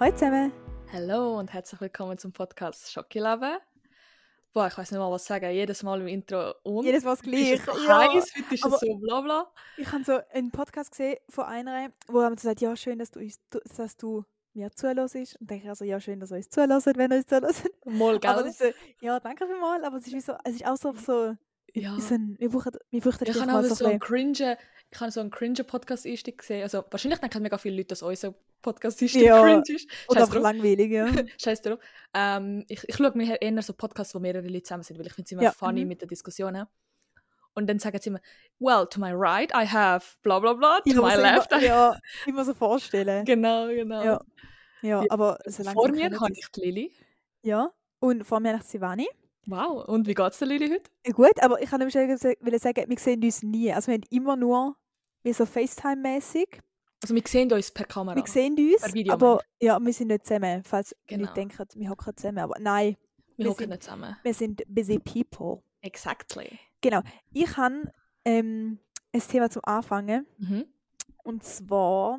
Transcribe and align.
Hallo 0.00 0.12
zusammen. 0.14 0.52
Hallo 0.92 1.38
und 1.38 1.52
herzlich 1.52 1.78
willkommen 1.78 2.16
zum 2.16 2.32
Podcast 2.32 2.90
Schockeleben. 2.90 3.58
Boah, 4.54 4.66
ich 4.66 4.78
weiß 4.78 4.90
nicht 4.90 4.98
mal 4.98 5.10
was 5.10 5.26
sagen. 5.26 5.50
Jedes 5.50 5.82
Mal 5.82 6.00
im 6.00 6.08
Intro 6.08 6.54
und. 6.62 6.84
Jedes 6.86 7.04
Mal 7.04 7.10
das 7.10 7.20
gleiche. 7.22 7.54
Ist 7.56 7.68
es 7.68 7.86
Ja, 7.86 7.98
heiß, 7.98 8.32
heute 8.34 8.54
ist 8.54 8.64
es 8.64 8.80
so 8.80 8.96
bla 8.96 9.20
bla. 9.20 9.52
Ich 9.76 9.92
habe 9.92 10.02
so 10.02 10.18
einen 10.32 10.50
Podcast 10.50 10.92
gesehen 10.92 11.18
von 11.28 11.44
einer, 11.44 11.90
wo 12.08 12.22
haben 12.22 12.34
gesagt, 12.34 12.62
ja 12.62 12.74
schön, 12.76 12.98
dass 12.98 13.10
du 13.10 13.20
uns, 13.20 13.40
dass 13.76 13.96
du 13.98 14.24
mir 14.54 14.70
zuhörst. 14.70 15.14
Und 15.38 15.50
denke 15.50 15.64
ich 15.64 15.68
also, 15.68 15.84
ja 15.84 16.00
schön, 16.00 16.18
dass 16.18 16.30
ihr 16.30 16.38
uns 16.38 16.48
zuhört, 16.48 16.70
wenn 16.96 17.12
ihr 17.12 17.18
uns 17.18 17.26
zuhört. 17.26 17.54
Mal, 17.84 18.18
gell? 18.18 18.30
Aber 18.30 18.50
so- 18.50 18.64
ja, 19.02 19.20
danke 19.20 19.46
vielmals, 19.46 19.84
aber 19.84 19.98
es 19.98 20.06
ist 20.06 20.14
wie 20.14 20.20
so, 20.20 20.32
es 20.44 20.54
ist 20.54 20.66
auch 20.66 20.76
so, 20.76 20.94
so, 20.94 21.36
ja. 21.74 22.00
so 22.00 22.14
ein, 22.14 22.36
wir 22.38 22.48
brauchen, 22.48 22.72
wir 22.88 23.00
brauchen 23.02 23.26
Ich 23.28 23.38
habe 23.38 23.52
mal 23.52 23.64
so, 23.64 23.74
so 23.74 23.84
ein 23.84 23.90
einen 23.90 24.00
cringe, 24.00 24.56
ich 24.90 24.98
habe 24.98 25.10
so 25.10 25.20
einen 25.20 25.30
cringe 25.30 25.62
Podcast 25.62 26.06
Einstieg 26.06 26.38
gesehen. 26.38 26.62
Also 26.62 26.84
wahrscheinlich 26.90 27.20
denken 27.20 27.42
mega 27.42 27.58
viele 27.58 27.76
Leute, 27.76 27.88
dass 27.88 28.02
unser 28.02 28.34
Podcast 28.62 29.00
Einstieg 29.02 29.22
Ja, 29.22 29.42
cringe 29.42 29.62
ist. 29.68 29.88
oder 30.08 30.22
einfach 30.22 30.40
langweilig, 30.40 30.90
ja. 30.90 31.06
Scheiß 31.38 31.62
drauf. 31.62 31.78
Ähm, 32.14 32.64
ich, 32.68 32.82
ich 32.86 32.96
schaue 32.96 33.12
mir 33.14 33.40
eher 33.40 33.62
so 33.62 33.72
Podcasts, 33.72 34.14
wo 34.14 34.18
mehrere 34.18 34.46
Leute 34.46 34.62
zusammen 34.62 34.82
sind, 34.82 34.98
weil 34.98 35.06
ich 35.06 35.12
finde 35.12 35.26
es 35.26 35.32
immer 35.32 35.42
Ja, 35.42 35.52
funny 35.52 35.82
mhm. 35.82 35.88
mit 35.88 36.02
den 36.02 36.08
Diskussionen. 36.08 36.66
Und 37.54 37.66
dann 37.66 37.78
sagen 37.78 37.98
sie 38.00 38.10
immer, 38.10 38.20
well, 38.58 38.86
to 38.88 39.00
my 39.00 39.12
right 39.12 39.50
I 39.52 39.66
have 39.66 40.16
bla 40.22 40.38
bla 40.38 40.54
bla, 40.54 40.78
to 40.78 40.82
Ich 40.84 40.94
my 40.94 41.14
left 41.16 41.52
I 41.52 41.56
immer, 41.56 41.64
ja, 41.66 41.98
immer 42.26 42.44
so 42.44 42.54
vorstellen. 42.54 43.24
Genau, 43.26 43.66
genau. 43.68 44.04
Ja, 44.04 44.20
ja, 44.82 45.02
Ja, 45.02 45.04
aber 45.10 45.38
so 45.46 45.62
langsam 45.62 45.74
Vor 45.74 45.88
mir 45.90 46.10
habe 46.18 46.32
ich 46.32 46.48
die 46.54 46.60
Lili. 46.60 46.92
Ja, 47.42 47.70
und 47.98 48.24
vor 48.24 48.40
mir 48.40 48.52
habe 48.52 48.62
ich 48.62 48.68
Sivani. 48.68 49.08
Wow. 49.46 49.84
Und 49.88 50.06
wie 50.06 50.14
geht 50.14 50.32
es 50.32 50.38
der 50.38 50.48
Lili 50.48 50.68
heute? 50.68 51.12
Gut, 51.12 51.42
aber 51.42 51.60
ich 51.60 51.68
kann 51.68 51.80
nämlich 51.80 51.94
sagen, 51.94 52.08
wir 52.40 52.98
sehen 52.98 53.24
uns 53.24 53.42
nie. 53.42 53.72
Also 53.72 53.88
wir 53.88 53.94
haben 53.94 54.04
immer 54.10 54.36
nur 54.36 54.76
wie 55.22 55.32
so 55.32 55.44
FaceTime-mäßig. 55.44 56.60
Also 57.02 57.14
wir 57.14 57.22
sehen 57.26 57.50
uns 57.52 57.70
per 57.70 57.86
Kamera. 57.86 58.14
Wir 58.16 58.26
sehen 58.26 58.54
uns, 58.58 58.92
Video, 58.92 59.12
aber 59.14 59.40
ja, 59.60 59.78
wir 59.80 59.92
sind 59.92 60.08
nicht 60.08 60.26
zusammen. 60.26 60.62
Falls 60.64 60.94
Genau. 61.06 61.22
Leute 61.22 61.34
denken, 61.34 61.66
wir 61.74 61.88
hocken 61.90 62.16
zusammen. 62.16 62.38
Aber 62.38 62.58
nein, 62.60 62.96
wir 63.36 63.44
wir 63.46 63.50
hocken 63.50 63.58
sind- 63.60 63.70
nicht 63.70 63.82
zusammen. 63.84 64.16
wir 64.22 64.34
sind 64.34 64.62
busy 64.68 64.98
people. 64.98 65.62
Exactly. 65.80 66.58
Ich 67.32 67.56
habe 67.56 67.90
ähm, 68.24 68.78
ein 69.12 69.20
Thema 69.20 69.48
zum 69.50 69.64
Anfangen. 69.64 70.26
Mhm. 70.38 70.66
Und 71.24 71.44
zwar 71.44 72.18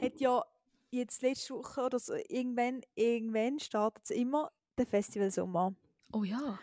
hat 0.00 0.20
ja 0.20 0.44
jetzt 0.90 1.22
letzte 1.22 1.54
Woche 1.54 1.82
oder 1.82 1.98
so 1.98 2.14
irgendwann, 2.28 2.80
irgendwann 2.94 3.58
startet 3.60 4.04
es 4.04 4.10
immer 4.10 4.50
der 4.78 4.86
Festivalsommer. 4.86 5.74
Oh 6.12 6.24
ja. 6.24 6.58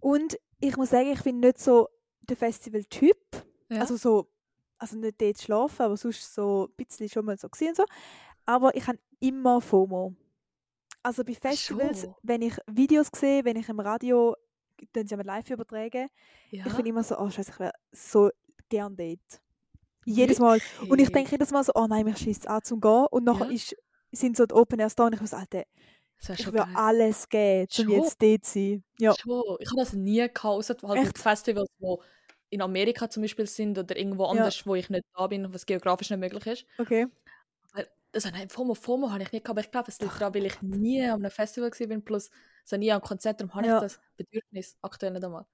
Und 0.00 0.38
ich 0.60 0.76
muss 0.76 0.90
sagen, 0.90 1.12
ich 1.12 1.22
bin 1.22 1.40
nicht 1.40 1.58
so 1.58 1.88
der 2.22 2.36
Festivaltyp. 2.36 3.16
ja. 3.70 3.80
Also 3.80 3.96
so, 3.96 4.28
also 4.82 4.98
nicht 4.98 5.20
dort 5.20 5.40
schlafen, 5.40 5.82
aber 5.82 5.96
sonst 5.96 6.34
so 6.34 6.66
ein 6.68 6.74
bisschen 6.76 7.08
schon 7.08 7.24
mal 7.24 7.38
so 7.38 7.48
gesehen 7.48 7.74
so. 7.74 7.84
Aber 8.44 8.74
ich 8.74 8.86
habe 8.86 8.98
immer 9.20 9.60
FOMO. 9.60 10.14
Also 11.02 11.24
bei 11.24 11.34
Festivals, 11.34 12.02
schon? 12.02 12.14
wenn 12.22 12.42
ich 12.42 12.54
Videos 12.66 13.08
sehe, 13.14 13.44
wenn 13.44 13.56
ich 13.56 13.68
im 13.68 13.80
Radio, 13.80 14.36
dann 14.92 15.06
sie 15.06 15.16
mal 15.16 15.24
live 15.24 15.50
übertragen, 15.50 16.08
ja. 16.50 16.66
ich 16.66 16.74
bin 16.74 16.86
immer 16.86 17.02
so, 17.04 17.16
oh 17.18 17.30
scheiße, 17.30 17.52
ich 17.52 17.58
wäre 17.60 17.72
so 17.92 18.30
gern 18.68 18.96
dort. 18.96 19.40
Jedes 20.04 20.40
Mal. 20.40 20.60
Und 20.88 20.98
ich 20.98 21.10
denke 21.10 21.30
jedes 21.30 21.50
Mal 21.52 21.62
so, 21.62 21.72
oh 21.76 21.86
nein, 21.86 22.04
mich 22.04 22.18
schießt 22.18 22.48
an 22.48 22.62
zum 22.64 22.80
Gehen. 22.80 23.06
Und 23.10 23.24
nachher 23.24 23.46
Ja. 23.46 23.52
ist, 23.52 23.76
sind 24.10 24.36
so 24.36 24.46
die 24.46 24.54
Open 24.54 24.80
Airs 24.80 24.96
da 24.96 25.06
und 25.06 25.14
ich 25.14 25.20
muss, 25.20 25.32
Alter, 25.32 25.62
ich 26.18 26.46
will 26.46 26.52
geil. 26.54 26.66
alles 26.74 27.28
geben, 27.28 27.68
um 27.78 27.88
jetzt 27.90 28.20
dort 28.20 28.44
zu 28.44 28.52
sein. 28.52 28.84
Ja. 28.98 29.14
Schon. 29.14 29.42
Ich 29.60 29.70
habe 29.70 29.80
das 29.80 29.92
nie 29.92 30.16
gehabt, 30.18 30.44
außer 30.44 30.76
halt 30.82 31.06
Echt? 31.06 31.18
Festivals, 31.18 31.68
die 31.80 31.96
in 32.52 32.62
Amerika 32.62 33.10
zum 33.10 33.22
Beispiel 33.22 33.46
sind 33.46 33.78
oder 33.78 33.96
irgendwo 33.96 34.26
Ja. 34.30 34.52
anders, 34.52 34.66
wo 34.66 34.74
ich 34.76 34.90
nicht 34.90 35.04
da 35.16 35.26
bin, 35.28 35.52
was 35.54 35.66
geografisch 35.66 36.10
nicht 36.10 36.20
möglich 36.20 36.46
ist. 36.46 36.66
Okay. 36.80 37.06
Also 38.14 38.28
nein, 38.30 38.50
FOMO, 38.50 38.74
FOMO 38.74 39.10
habe 39.10 39.22
ich 39.22 39.32
nicht 39.32 39.44
gehabt, 39.44 39.50
aber 39.58 39.60
ich 39.66 39.70
glaube, 39.70 39.90
es 39.90 39.98
liegt 40.00 40.20
daran, 40.20 40.34
weil 40.34 40.44
ich 40.46 40.60
nie 40.60 41.02
an 41.02 41.20
einem 41.24 41.30
Festival 41.30 41.70
bin, 41.70 42.04
plus 42.04 42.30
so 42.64 42.76
nie 42.76 42.92
am 42.92 43.00
Konzert, 43.00 43.40
darum 43.40 43.54
habe 43.54 43.66
Ja. 43.66 43.68
ich 43.68 43.74
das 43.76 44.00
Bedürfnis 44.16 44.76
aktuell 44.82 45.12
nicht 45.12 45.24
einmal. 45.24 45.46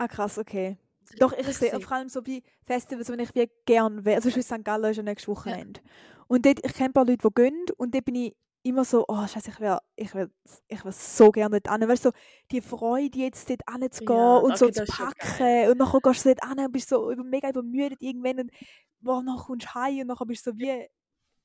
Ah, 0.00 0.06
krass, 0.06 0.38
okay. 0.38 0.76
Doch, 1.18 1.32
ich 1.32 1.46
sehe 1.56 1.80
vor 1.80 1.96
allem 1.96 2.08
so 2.08 2.22
bei 2.22 2.42
Festivals, 2.64 3.08
wenn 3.10 3.18
ich 3.18 3.34
wie 3.34 3.50
gern 3.66 4.04
wäre. 4.04 4.16
Also, 4.16 4.28
Beispiel 4.28 4.44
St. 4.44 4.64
Gallen 4.64 4.84
ist 4.92 4.96
ja 4.96 5.02
nächstes 5.02 5.26
Wochenende. 5.28 5.80
Und 6.28 6.46
dort, 6.46 6.60
ich 6.64 6.72
kenne 6.74 6.90
ein 6.90 6.92
paar 6.92 7.04
Leute, 7.04 7.26
die 7.28 7.34
gehen. 7.34 7.64
Und 7.76 7.94
dort 7.94 8.04
bin 8.04 8.14
ich 8.14 8.36
immer 8.62 8.84
so, 8.84 9.04
oh, 9.08 9.26
Scheiße, 9.26 9.50
ich 9.50 9.60
wäre 9.60 9.80
ich 9.96 10.14
wär, 10.14 10.30
ich 10.68 10.84
wär 10.84 10.92
so 10.92 11.30
gerne 11.32 11.60
dort 11.60 11.78
hin. 11.80 11.88
Weißt 11.88 12.04
du, 12.04 12.10
so, 12.10 12.14
die 12.50 12.60
Freude, 12.60 13.18
jetzt 13.18 13.48
dort 13.50 13.62
hinzugehen 13.70 14.16
Ja, 14.16 14.38
und 14.42 14.56
so 14.56 14.68
zu 14.70 14.82
packen. 14.84 15.70
Und 15.70 15.78
nachher 15.78 16.00
gehst 16.00 16.24
du 16.24 16.34
dort 16.34 16.48
hin 16.56 16.64
und 16.66 16.72
bist 16.72 16.88
so 16.88 17.10
über, 17.10 17.24
mega 17.24 17.50
übermüdet 17.50 18.00
irgendwann. 18.02 18.40
Und 18.40 18.52
boah, 19.00 19.22
nachher 19.22 19.44
kommst 19.46 19.66
du 19.66 19.74
heim 19.74 20.00
und 20.00 20.06
nachher 20.08 20.26
bist 20.26 20.46
du 20.46 20.50
so 20.52 20.58
wie 20.58 20.88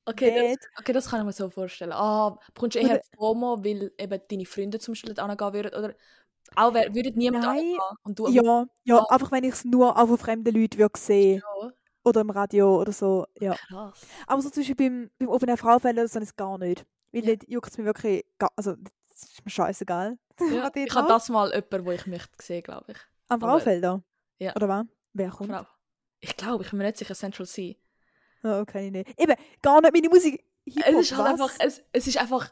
Okay, 0.06 0.30
das, 0.30 0.58
okay, 0.78 0.92
das 0.92 1.08
kann 1.08 1.20
ich 1.20 1.24
mir 1.26 1.32
so 1.32 1.48
vorstellen. 1.48 1.92
Ah, 1.92 2.38
bekommst 2.54 2.74
du 2.76 2.80
eher 2.80 3.00
FOMO, 3.16 3.64
weil 3.64 3.90
eben 3.98 4.20
deine 4.30 4.44
Freunde 4.44 4.78
zum 4.78 4.92
Beispiel 4.92 5.14
dort 5.14 5.26
hingehen 5.30 5.52
würden? 5.54 5.74
Oder 5.78 5.94
auch 6.56 6.74
wer, 6.74 6.94
würde 6.94 7.12
niemand 7.12 7.44
hingehen 7.44 7.80
und 8.04 8.18
du 8.18 8.28
Ja, 8.28 8.66
ja, 8.84 9.00
Ah. 9.00 9.06
einfach 9.08 9.30
wenn 9.32 9.44
ich 9.44 9.52
es 9.54 9.64
nur 9.64 9.94
von 9.96 10.18
fremden 10.18 10.54
Leuten 10.54 10.78
würde 10.78 10.98
sehen 10.98 11.42
Ja, 11.42 11.72
Oder 12.04 12.22
im 12.22 12.30
Radio 12.30 12.80
oder 12.80 12.92
so, 12.92 13.26
ja. 13.40 13.58
krass. 13.68 14.14
Aber 14.26 14.42
so 14.42 14.50
zum 14.50 14.62
Beispiel 14.62 14.76
beim, 14.76 15.10
beim 15.18 15.28
Open 15.30 15.48
Air 15.48 15.58
Frauenfeld 15.58 15.96
oder 15.98 16.08
so 16.08 16.18
ist 16.20 16.26
es 16.30 16.36
gar 16.36 16.58
nicht. 16.58 16.86
Weil 17.14 17.24
Ja. 17.28 17.36
dort 17.36 17.48
juckt 17.48 17.70
es 17.70 17.78
mir 17.78 17.84
wirklich, 17.84 18.24
also 18.56 18.74
das 19.08 19.22
ist 19.22 19.44
mir 19.44 19.50
scheißegal. 19.50 20.18
Ja, 20.52 20.68
ich 20.74 20.92
habe 20.94 21.06
das 21.06 21.28
mal 21.28 21.48
jemanden, 21.54 21.86
wo 21.86 21.92
ich 21.92 22.06
möchte 22.08 22.42
sehen, 22.42 22.64
glaube 22.64 22.86
ich. 22.90 22.98
Am 23.28 23.40
Frauenfelder? 23.40 24.02
Ja. 24.38 24.54
Oder 24.56 24.68
was? 24.68 24.86
Wer 25.12 25.30
kommt? 25.30 25.50
Frau. 25.50 25.64
Ich 26.18 26.36
glaube, 26.36 26.64
ich 26.64 26.70
bin 26.70 26.78
mir 26.78 26.86
nicht 26.86 26.98
sicher, 26.98 27.14
Central 27.14 27.46
C. 27.46 27.78
Ja, 28.42 28.60
okay, 28.60 28.90
nicht. 28.90 29.08
Eben, 29.18 29.34
gar 29.62 29.80
nicht 29.80 29.92
meine 29.94 30.08
Musik. 30.08 30.44
Es 30.66 30.94
ist 31.10 31.16
halt 31.16 31.28
einfach, 31.28 31.52
es, 31.60 31.82
es 31.92 32.06
ist 32.08 32.16
einfach 32.18 32.50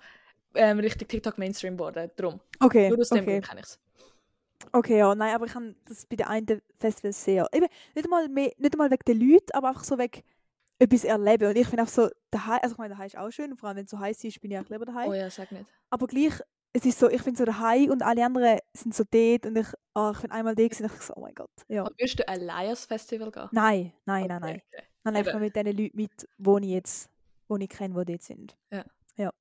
ähm, 0.55 0.79
richtig 0.79 1.09
TikTok 1.09 1.39
Mainstream 1.39 1.77
geworden, 1.77 2.09
darum. 2.15 2.41
Okay, 2.61 2.89
Nur 2.89 3.01
aus 3.01 3.09
dem 3.09 3.23
okay. 3.25 3.33
Grund 3.33 3.49
kenne 3.49 3.61
ich 3.61 3.67
es. 3.67 3.81
Okay, 4.71 4.99
ja, 4.99 5.13
nein, 5.15 5.35
aber 5.35 5.47
ich 5.47 5.53
kann 5.53 5.75
das 5.87 6.07
bei 6.07 6.15
den 6.15 6.27
einen 6.27 6.63
Festivals 6.79 7.25
sehr. 7.25 7.49
Eben, 7.53 7.67
nicht 7.97 8.05
einmal, 8.05 8.29
mehr, 8.29 8.53
nicht 8.59 8.75
einmal 8.75 8.91
wegen 8.93 9.05
den 9.09 9.21
Leuten, 9.29 9.51
aber 9.55 9.71
einfach 9.71 9.85
so 9.85 9.99
wegen 9.99 10.23
etwas 10.83 11.05
erleben. 11.05 11.49
Und 11.49 11.57
ich 11.57 11.67
finde 11.67 11.85
auch 11.85 11.89
so, 11.89 12.09
daheim, 12.31 12.61
also 12.63 12.75
ich 12.75 12.79
meine, 12.79 12.95
daheim 12.95 13.07
ist 13.07 13.17
auch 13.17 13.31
schön, 13.31 13.57
vor 13.57 13.69
allem 13.69 13.79
wenn 13.79 13.85
es 13.85 13.91
so 13.91 13.99
heiß 13.99 14.25
ist, 14.25 14.41
bin 14.41 14.51
ich 14.51 14.59
auch 14.59 14.69
lieber 14.69 14.85
daheim. 14.85 15.11
Oh 15.11 15.15
ja, 15.15 15.31
sag 15.31 15.53
nicht. 15.53 15.67
Aber 15.91 16.07
gleich, 16.07 16.33
es 16.73 16.85
ist 16.85 16.99
so, 16.99 17.09
ich 17.09 17.23
finde 17.23 17.39
so 17.39 17.45
daheim 17.45 17.91
und 17.91 18.03
alle 18.03 18.25
anderen 18.25 18.59
sind 18.75 18.95
so 18.95 19.05
dort 19.11 19.47
und 19.47 19.57
ich, 19.57 19.67
ah, 19.95 20.13
ich 20.15 20.21
bin 20.23 20.31
einmal 20.31 20.55
da 20.55 20.63
gewesen 20.63 20.85
und 20.85 20.95
ich 20.95 21.03
so, 21.03 21.15
oh 21.17 21.21
mein 21.21 21.35
Gott. 21.35 21.51
Ja. 21.69 21.83
Aber 21.83 21.91
Würdest 21.97 22.19
du 22.19 22.29
allein 22.29 22.67
ans 22.67 22.87
Festival 22.87 23.31
gehen? 23.31 23.49
Nein, 23.53 23.93
nein, 24.05 24.27
nein, 24.27 24.41
nein. 24.41 24.63
okay. 24.73 24.87
Nein, 25.05 25.17
einfach 25.17 25.39
mit 25.39 25.57
den 25.57 25.67
Leuten 25.67 25.97
mit, 25.97 26.29
wo 26.39 26.59
ich 26.59 26.67
jetzt, 26.67 27.11
wo 27.49 27.57
ich 27.57 27.69
kenne, 27.69 28.05
die 28.05 28.13
dort 28.13 28.23
sind. 28.23 28.57
Ja. 28.71 28.85
Ja. 29.17 29.33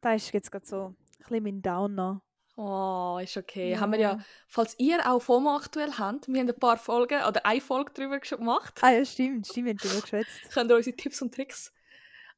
Da 0.00 0.14
ist 0.14 0.32
jetzt 0.32 0.50
gerade 0.50 0.66
so 0.66 0.86
ein 0.86 0.96
bisschen 1.18 1.42
mein 1.42 1.62
Downer. 1.62 2.22
Oh, 2.60 3.20
ist 3.22 3.36
okay. 3.36 3.78
Haben 3.78 3.92
wir 3.92 4.00
ja, 4.00 4.18
falls 4.48 4.74
ihr 4.80 5.08
auch 5.08 5.20
FOMO 5.20 5.54
aktuell 5.54 5.92
habt, 5.92 6.26
wir 6.26 6.40
haben 6.40 6.48
ein 6.48 6.58
paar 6.58 6.76
Folgen 6.76 7.22
oder 7.22 7.46
eine 7.46 7.60
Folge 7.60 7.92
darüber 7.94 8.18
gemacht, 8.18 8.74
Ah 8.80 8.90
ja, 8.90 9.04
stimmt, 9.04 9.46
stimmt, 9.46 9.66
wir 9.66 9.70
haben 9.74 9.78
drüber 9.78 10.00
geschwätzt. 10.00 10.50
könnt 10.52 10.68
ihr 10.68 10.74
unsere 10.74 10.96
Tipps 10.96 11.22
und 11.22 11.32
Tricks 11.32 11.72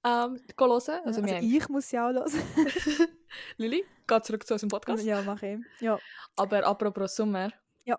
ähm, 0.04 0.38
hören. 0.58 0.68
Also, 0.68 0.90
Also, 1.04 1.24
wir 1.24 1.36
haben 1.36 1.56
ich 1.56 1.68
muss 1.70 1.90
ja 1.90 2.06
auch 2.06 2.12
hören. 2.12 2.30
Lili, 3.56 3.82
geht 4.06 4.24
zurück 4.26 4.46
zu 4.46 4.52
unserem 4.52 4.68
Podcast. 4.68 5.02
ja, 5.04 5.22
mache 5.22 5.46
ich. 5.54 5.80
Ja. 5.80 5.98
Aber 6.36 6.66
apropos 6.66 7.16
Sommer. 7.16 7.50
Ja. 7.86 7.98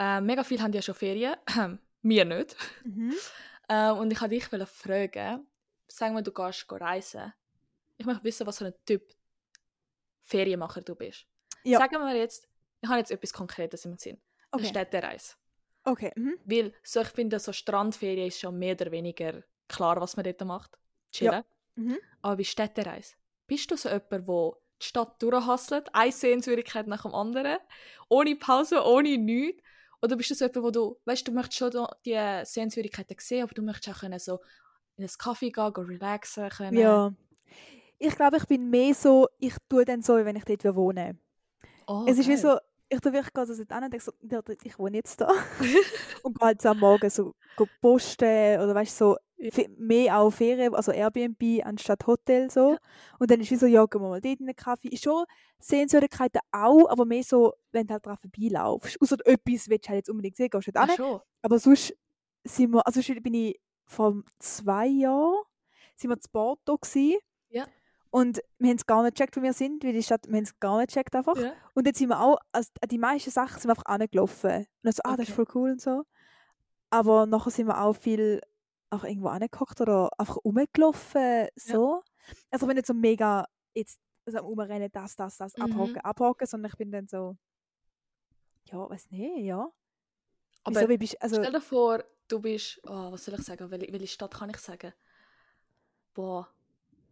Äh, 0.00 0.20
mega 0.20 0.42
viele 0.42 0.64
haben 0.64 0.72
ja 0.72 0.82
schon 0.82 0.96
Ferien. 0.96 1.36
wir 2.02 2.24
nicht. 2.24 2.56
Mhm. 2.82 3.14
Äh, 3.68 3.92
und 3.92 4.12
ich 4.12 4.20
wollte 4.20 4.34
dich 4.34 4.46
fragen, 4.66 5.46
sagen 5.86 6.16
wir, 6.16 6.22
du 6.22 6.32
gehst 6.32 6.66
reisen. 6.68 7.32
Ich 7.98 8.04
möchte 8.04 8.24
wissen, 8.24 8.48
was 8.48 8.58
für 8.58 8.66
ein 8.66 8.74
Typ 8.84 9.14
Ferienmacher 10.24 10.80
du 10.80 10.96
bist. 10.96 11.26
Ja. 11.64 11.78
Sagen 11.78 11.96
wir 11.96 12.16
jetzt, 12.16 12.48
ich 12.80 12.88
habe 12.88 12.98
jetzt 12.98 13.10
etwas 13.10 13.32
Konkretes 13.32 13.84
im 13.84 13.96
Sinn. 13.96 14.20
Eine 14.50 14.62
Okay. 14.62 14.66
Städtereise. 14.66 15.34
Okay. 15.84 16.12
Mhm. 16.14 16.38
Weil 16.44 16.72
so, 16.82 17.00
ich 17.00 17.08
finde, 17.08 17.38
so 17.38 17.52
Strandferien 17.52 18.28
ist 18.28 18.40
schon 18.40 18.58
mehr 18.58 18.74
oder 18.74 18.90
weniger 18.90 19.42
klar, 19.68 20.00
was 20.00 20.16
man 20.16 20.24
dort 20.24 20.44
macht. 20.44 20.78
Chillen. 21.10 21.44
Mhm. 21.74 21.98
Aber 22.22 22.36
bei 22.36 22.44
Städtereise, 22.44 23.14
bist 23.46 23.70
du 23.70 23.76
so 23.76 23.88
jemand, 23.88 24.10
der 24.10 24.20
die 24.20 24.86
Stadt 24.86 25.22
durchhasselt, 25.22 25.88
eine 25.94 26.12
Sehenswürdigkeit 26.12 26.86
nach 26.86 27.02
dem 27.02 27.14
anderen, 27.14 27.58
ohne 28.08 28.36
Pause, 28.36 28.84
ohne 28.84 29.16
nichts? 29.18 29.62
Oder 30.00 30.16
bist 30.16 30.30
du 30.30 30.34
so 30.34 30.44
jemand, 30.46 30.64
wo 30.64 30.70
du, 30.70 31.00
weißt 31.04 31.28
du, 31.28 31.32
möchtest 31.32 31.58
schon 31.58 31.86
die 32.04 32.40
Sehenswürdigkeiten 32.44 33.16
sehen, 33.20 33.44
aber 33.44 33.54
du 33.54 33.62
möchtest 33.62 33.96
auch 33.96 34.00
können 34.00 34.18
so 34.18 34.40
in 34.96 35.04
einen 35.04 35.12
Kaffee 35.18 35.50
gehen, 35.50 35.72
gehen 35.72 35.84
relaxen 35.84 36.48
können? 36.48 36.78
Ja. 36.78 37.12
Ich 37.98 38.16
glaube, 38.16 38.38
ich 38.38 38.46
bin 38.46 38.68
mehr 38.68 38.94
so, 38.94 39.28
ich 39.38 39.54
tue 39.68 39.84
dann 39.84 40.02
so, 40.02 40.16
wenn 40.16 40.34
ich 40.36 40.44
dort 40.44 40.64
will 40.64 40.74
wohnen 40.74 41.20
Oh, 41.86 42.04
Es 42.06 42.18
ist 42.18 42.28
wie 42.28 42.36
so, 42.36 42.56
ich 42.88 43.00
tue 43.00 43.12
wirklich 43.12 43.32
gerade 43.32 43.54
so 43.54 43.62
an 43.68 43.84
und 43.84 43.92
denke 43.92 44.04
so, 44.04 44.12
ich 44.64 44.78
wohne 44.78 44.96
jetzt 44.98 45.20
da. 45.20 45.28
und 46.22 46.38
gehe 46.38 46.46
halt 46.46 46.62
so 46.62 46.68
am 46.70 46.78
Morgen 46.78 47.10
so 47.10 47.34
posten 47.80 48.60
oder 48.60 48.74
weißt 48.74 49.00
du, 49.00 49.04
so 49.04 49.16
mehr 49.76 50.18
auch 50.18 50.30
Ferien, 50.30 50.74
also 50.74 50.92
Airbnb 50.92 51.64
anstatt 51.64 52.06
Hotel 52.06 52.50
so. 52.50 52.76
Und 53.18 53.30
dann 53.30 53.40
ist 53.40 53.50
wie 53.50 53.56
so, 53.56 53.66
ja, 53.66 53.84
gehen 53.86 54.00
wir 54.02 54.08
mal 54.08 54.20
dort 54.20 54.40
in 54.40 54.46
den 54.46 54.54
Kaffee. 54.54 54.88
Ist 54.88 55.04
schon 55.04 55.24
Sehenswürdigkeiten 55.58 56.40
auch, 56.52 56.88
aber 56.88 57.04
mehr 57.04 57.24
so, 57.24 57.52
wenn 57.72 57.86
du 57.86 57.94
halt 57.94 58.06
dran 58.06 58.16
vorbeilaufst. 58.18 59.00
Außer 59.00 59.16
etwas 59.24 59.68
willst 59.68 59.86
du 59.86 59.88
halt 59.88 59.98
jetzt 59.98 60.10
unbedingt 60.10 60.36
sehen, 60.36 60.48
gehst 60.50 60.68
du 60.68 60.72
schon. 60.94 61.20
Aber 61.42 61.58
sonst 61.58 61.94
sind 62.44 62.70
wir, 62.72 62.86
also 62.86 63.00
sonst 63.00 63.22
bin 63.22 63.34
ich 63.34 63.60
vor 63.86 64.22
zwei 64.38 64.86
Jahren, 64.86 65.42
sind 65.96 66.10
wir 66.10 66.18
zu 66.18 66.28
Porto 66.30 66.78
gewesen. 66.78 67.18
Ja. 67.50 67.66
Und 68.14 68.42
wir 68.58 68.68
haben 68.68 68.76
es 68.76 68.84
gar 68.84 69.02
nicht 69.02 69.16
gecheckt, 69.16 69.36
wo 69.38 69.42
wir 69.42 69.54
sind, 69.54 69.82
weil 69.82 69.94
die 69.94 70.02
Stadt, 70.02 70.26
wir 70.28 70.36
haben 70.36 70.44
es 70.44 70.60
gar 70.60 70.76
nicht 70.78 70.88
gecheckt 70.88 71.16
einfach. 71.16 71.34
Ja. 71.36 71.54
Und 71.72 71.86
jetzt 71.86 71.98
sind 71.98 72.08
wir 72.10 72.20
auch, 72.20 72.36
also 72.52 72.68
die 72.90 72.98
meisten 72.98 73.30
Sachen 73.30 73.58
sind 73.58 73.68
wir 73.68 73.70
einfach 73.72 73.86
angelaufen. 73.86 74.50
Und 74.58 74.66
dann 74.82 74.92
so, 74.92 75.00
ah, 75.04 75.16
das 75.16 75.28
ist 75.28 75.38
Okay. 75.38 75.46
voll 75.46 75.54
cool 75.62 75.70
und 75.70 75.80
so. 75.80 76.04
Aber 76.90 77.24
nachher 77.24 77.50
sind 77.50 77.68
wir 77.68 77.80
auch 77.80 77.94
viel 77.94 78.40
auch 78.90 79.04
irgendwo 79.04 79.28
angehockt 79.28 79.80
oder 79.80 80.10
einfach 80.18 80.36
rumgelaufen, 80.44 81.48
so. 81.56 82.02
Also 82.50 82.66
ich 82.66 82.68
bin 82.68 82.76
nicht 82.76 82.86
so 82.86 82.92
mega 82.92 83.46
jetzt 83.72 83.98
also 84.26 84.40
am 84.40 84.44
Umrennen, 84.44 84.90
das, 84.92 85.16
das, 85.16 85.38
das, 85.38 85.56
Mhm. 85.56 85.62
abhaken, 85.62 86.00
abhaken, 86.02 86.46
sondern 86.46 86.70
ich 86.70 86.76
bin 86.76 86.92
dann 86.92 87.08
so, 87.08 87.38
ja, 88.66 88.90
weiß 88.90 89.10
nicht, 89.10 89.44
ja. 89.46 89.66
Aber 90.64 90.76
Wieso, 90.76 90.88
wie 90.90 90.98
bist, 90.98 91.22
also, 91.22 91.36
stell 91.36 91.50
dir 91.52 91.60
vor, 91.62 92.04
du 92.28 92.40
bist, 92.40 92.78
oh, 92.84 93.12
was 93.12 93.24
soll 93.24 93.34
ich 93.34 93.42
sagen, 93.42 93.70
welche, 93.70 93.90
welche 93.90 94.06
Stadt 94.06 94.34
kann 94.34 94.50
ich 94.50 94.58
sagen? 94.58 94.92
Boah, 96.12 96.46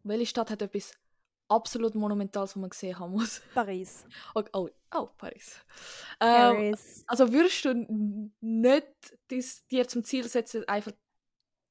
welche 0.05 0.26
Stadt 0.26 0.50
hat 0.50 0.62
etwas 0.62 0.93
absolut 1.49 1.94
Monumentales, 1.94 2.50
was 2.50 2.56
man 2.56 2.70
gesehen 2.70 2.99
haben 2.99 3.12
muss? 3.12 3.41
Paris. 3.55 4.05
Oh, 4.35 4.43
oh, 4.52 4.69
oh 4.94 5.08
Paris. 5.17 5.56
Ähm, 6.20 6.29
Paris. 6.56 7.05
also 7.06 7.32
würdest 7.32 7.64
du 7.64 8.31
nicht 8.41 8.87
dies, 9.31 9.67
dir 9.67 9.87
zum 9.88 10.05
Ziel 10.05 10.29
setzen, 10.29 10.67
einfach 10.69 10.93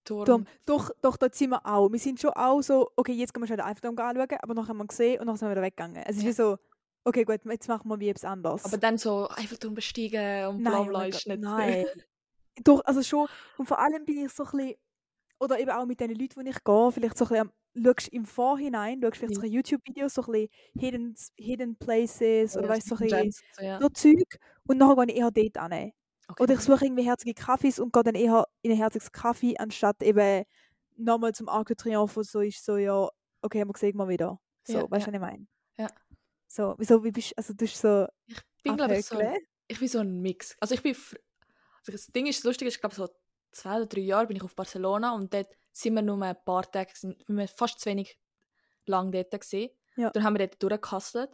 Turm? 0.03 0.45
Doch, 0.65 0.91
doch, 1.01 1.17
dort 1.17 1.35
sind 1.35 1.51
wir 1.51 1.65
auch. 1.65 1.91
Wir 1.91 1.99
sind 1.99 2.19
schon 2.19 2.31
auch 2.31 2.61
so, 2.61 2.91
okay, 2.95 3.13
jetzt 3.13 3.33
gehen 3.33 3.41
wir 3.43 3.47
schon 3.47 3.57
den 3.57 3.65
Eiffelturm 3.65 3.97
anschauen, 3.97 4.37
aber 4.41 4.53
nachher 4.53 4.69
haben 4.69 4.77
wir 4.77 4.87
gesehen 4.87 5.19
und 5.19 5.27
nachher 5.27 5.37
sind 5.37 5.47
wir 5.49 5.51
wieder 5.51 5.61
weggegangen. 5.61 6.03
Es 6.05 6.17
ist 6.17 6.23
Ja. 6.23 6.29
wie 6.29 6.33
so, 6.33 6.57
okay, 7.05 7.23
gut, 7.23 7.39
jetzt 7.45 7.67
machen 7.67 7.87
wir 7.89 7.99
wie 7.99 8.09
etwas 8.09 8.25
anderes. 8.25 8.65
Aber 8.65 8.77
dann 8.77 8.97
so 8.97 9.29
Eiffelturm 9.29 9.73
besteigen 9.75 10.47
und 10.47 10.63
bla 10.63 10.79
oh 10.81 10.85
bla 10.85 10.99
mein 10.99 11.09
ist 11.09 11.27
nicht 11.27 11.41
nein. 11.41 11.85
Doch, 12.63 12.83
also 12.85 13.01
schon. 13.03 13.27
Und 13.57 13.67
vor 13.67 13.79
allem 13.79 14.03
bin 14.05 14.25
ich 14.25 14.33
so 14.33 14.43
ein 14.43 14.51
bisschen, 14.51 14.75
oder 15.39 15.59
eben 15.59 15.71
auch 15.71 15.85
mit 15.85 15.99
den 15.99 16.09
Leuten, 16.13 16.43
die 16.43 16.49
ich 16.49 16.63
gehe, 16.63 16.91
vielleicht 16.91 17.17
so 17.17 17.25
ein 17.25 17.29
bisschen, 17.29 17.41
am- 17.47 17.53
schaust 17.83 18.07
im 18.09 18.25
Vorhinein, 18.25 19.01
schaust 19.01 19.17
vielleicht 19.17 19.33
Ja. 19.35 19.39
so 19.41 19.45
ein 19.45 19.51
YouTube-Videos, 19.51 20.13
so 20.13 20.21
ein 20.23 20.31
bisschen 20.31 20.49
Hidden, 20.79 21.15
Hidden 21.37 21.75
Places, 21.77 22.55
oder 22.57 22.67
Ja, 22.67 22.73
weißt 22.73 22.91
du, 22.91 22.95
so 22.95 23.03
ein 23.03 23.09
bisschen 23.09 23.31
so, 23.57 23.63
ja. 23.63 23.79
so 23.79 23.89
Zeug. 23.89 24.37
Und 24.67 24.77
nachher 24.77 25.05
gehe 25.05 25.15
ich 25.15 25.21
eher 25.21 25.31
dort 25.31 25.57
an. 25.57 25.91
Okay. 26.27 26.43
Oder 26.43 26.53
ich 26.53 26.59
suche 26.59 26.85
irgendwie 26.85 27.03
herzige 27.03 27.33
Kaffees 27.33 27.79
und 27.79 27.91
gehe 27.91 28.03
dann 28.03 28.15
eher 28.15 28.45
in 28.61 28.71
einen 28.71 28.79
herziges 28.79 29.11
Kaffee, 29.11 29.57
anstatt 29.57 30.01
eben 30.03 30.45
nochmal 30.97 31.33
zum 31.33 31.49
Arc 31.49 31.67
de 31.67 31.75
Triomphe, 31.75 32.17
wo 32.17 32.23
so 32.23 32.41
ist 32.41 32.63
so, 32.63 32.77
ja, 32.77 33.09
okay, 33.41 33.65
wir 33.65 33.73
sehen 33.77 33.97
mal 33.97 34.07
wieder. 34.09 34.39
So, 34.63 34.73
Ja, 34.73 34.91
weißt 34.91 35.07
du, 35.07 35.11
was 35.11 35.15
ich 35.15 35.19
meine? 35.19 35.47
Ja. 35.77 35.87
So, 36.47 36.75
wieso, 36.77 37.03
wie 37.03 37.11
bist 37.11 37.35
also 37.37 37.53
du 37.53 37.57
bist 37.57 37.77
so 37.77 38.05
Ich 38.27 38.37
bin, 38.63 38.75
glaube 38.75 38.97
ich, 38.97 39.05
so 39.05 39.17
ein, 39.17 39.37
ich 39.67 39.79
bin 39.79 39.87
so 39.87 39.99
ein 39.99 40.21
Mix. 40.21 40.55
Also 40.59 40.75
ich 40.75 40.83
bin, 40.83 40.95
also 40.95 41.91
das 41.91 42.07
Ding 42.07 42.27
ist, 42.27 42.39
das 42.39 42.43
Lustige 42.43 42.67
ist, 42.67 42.75
ich 42.75 42.81
glaube 42.81 42.95
so 42.95 43.07
zwei 43.51 43.77
oder 43.77 43.85
drei 43.87 44.01
Jahre 44.01 44.27
bin 44.27 44.37
ich 44.37 44.43
auf 44.43 44.55
Barcelona 44.55 45.15
und 45.15 45.33
dort 45.33 45.47
sind 45.81 45.93
wir 45.95 46.01
nur 46.01 46.21
ein 46.21 46.35
paar 46.45 46.69
Tage, 46.69 46.91
sind 46.93 47.23
wir 47.27 47.47
fast 47.47 47.79
zu 47.79 47.89
wenig 47.89 48.17
lang 48.85 49.11
dort 49.11 49.31
gewesen. 49.31 49.69
Ja. 49.95 50.09
Dann 50.11 50.23
haben 50.23 50.37
wir 50.37 50.47
dort 50.47 50.61
durchgehustelt. 50.61 51.29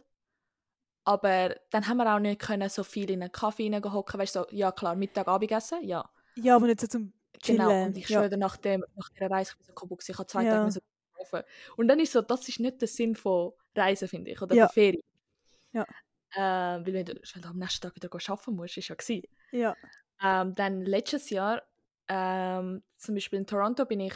Aber 1.04 1.54
dann 1.70 1.86
haben 1.86 1.98
wir 1.98 2.14
auch 2.14 2.18
nicht 2.18 2.40
können 2.40 2.68
so 2.68 2.82
viel 2.82 3.10
in 3.10 3.22
einen 3.22 3.30
Kaffee 3.30 3.64
hineinhocken, 3.64 4.18
weißt 4.18 4.34
du, 4.36 4.40
so, 4.40 4.46
ja 4.50 4.72
klar, 4.72 4.96
Mittag, 4.96 5.28
Abendessen, 5.28 5.82
ja. 5.84 6.08
Ja, 6.34 6.56
aber 6.56 6.66
nicht 6.66 6.80
so 6.80 6.88
zum 6.88 7.12
Chillen. 7.40 7.58
Genau, 7.58 7.84
und 7.84 7.96
ich 7.96 8.08
ja. 8.08 8.20
schwöre, 8.20 8.36
nach, 8.36 8.56
dem, 8.56 8.84
nach 8.96 9.08
dieser 9.10 9.30
Reise, 9.30 9.52
ich 9.52 9.56
bin 9.58 9.66
so 9.66 9.72
kaputt, 9.72 10.08
ich 10.08 10.18
habe 10.18 10.26
zwei 10.26 10.42
Ja. 10.44 10.52
Tage 10.52 10.64
müssen 10.64 10.80
schlafen. 11.14 11.42
Und 11.76 11.88
dann 11.88 12.00
ist 12.00 12.12
so, 12.12 12.22
das 12.22 12.48
ist 12.48 12.58
nicht 12.58 12.80
der 12.80 12.88
Sinn 12.88 13.14
von 13.14 13.52
Reisen, 13.76 14.08
finde 14.08 14.32
ich, 14.32 14.42
oder 14.42 14.54
Ja. 14.56 14.66
von 14.66 14.74
Ferien. 14.74 15.02
Ja. 15.72 15.86
Äh, 16.32 16.84
weil 16.84 16.92
wenn 16.92 17.04
du 17.06 17.14
am 17.44 17.58
nächsten 17.58 17.82
Tag 17.82 17.94
wieder 17.94 18.10
arbeiten 18.12 18.56
musst, 18.56 18.76
ist 18.76 18.88
ja 18.88 18.94
gewesen. 18.96 19.22
ja. 19.52 19.76
Ähm, 20.22 20.54
dann 20.54 20.80
letztes 20.80 21.28
Jahr, 21.30 21.62
ähm, 22.08 22.82
zum 22.96 23.14
Beispiel 23.14 23.38
in 23.38 23.46
Toronto, 23.46 23.84
bin 23.84 24.00
ich 24.00 24.14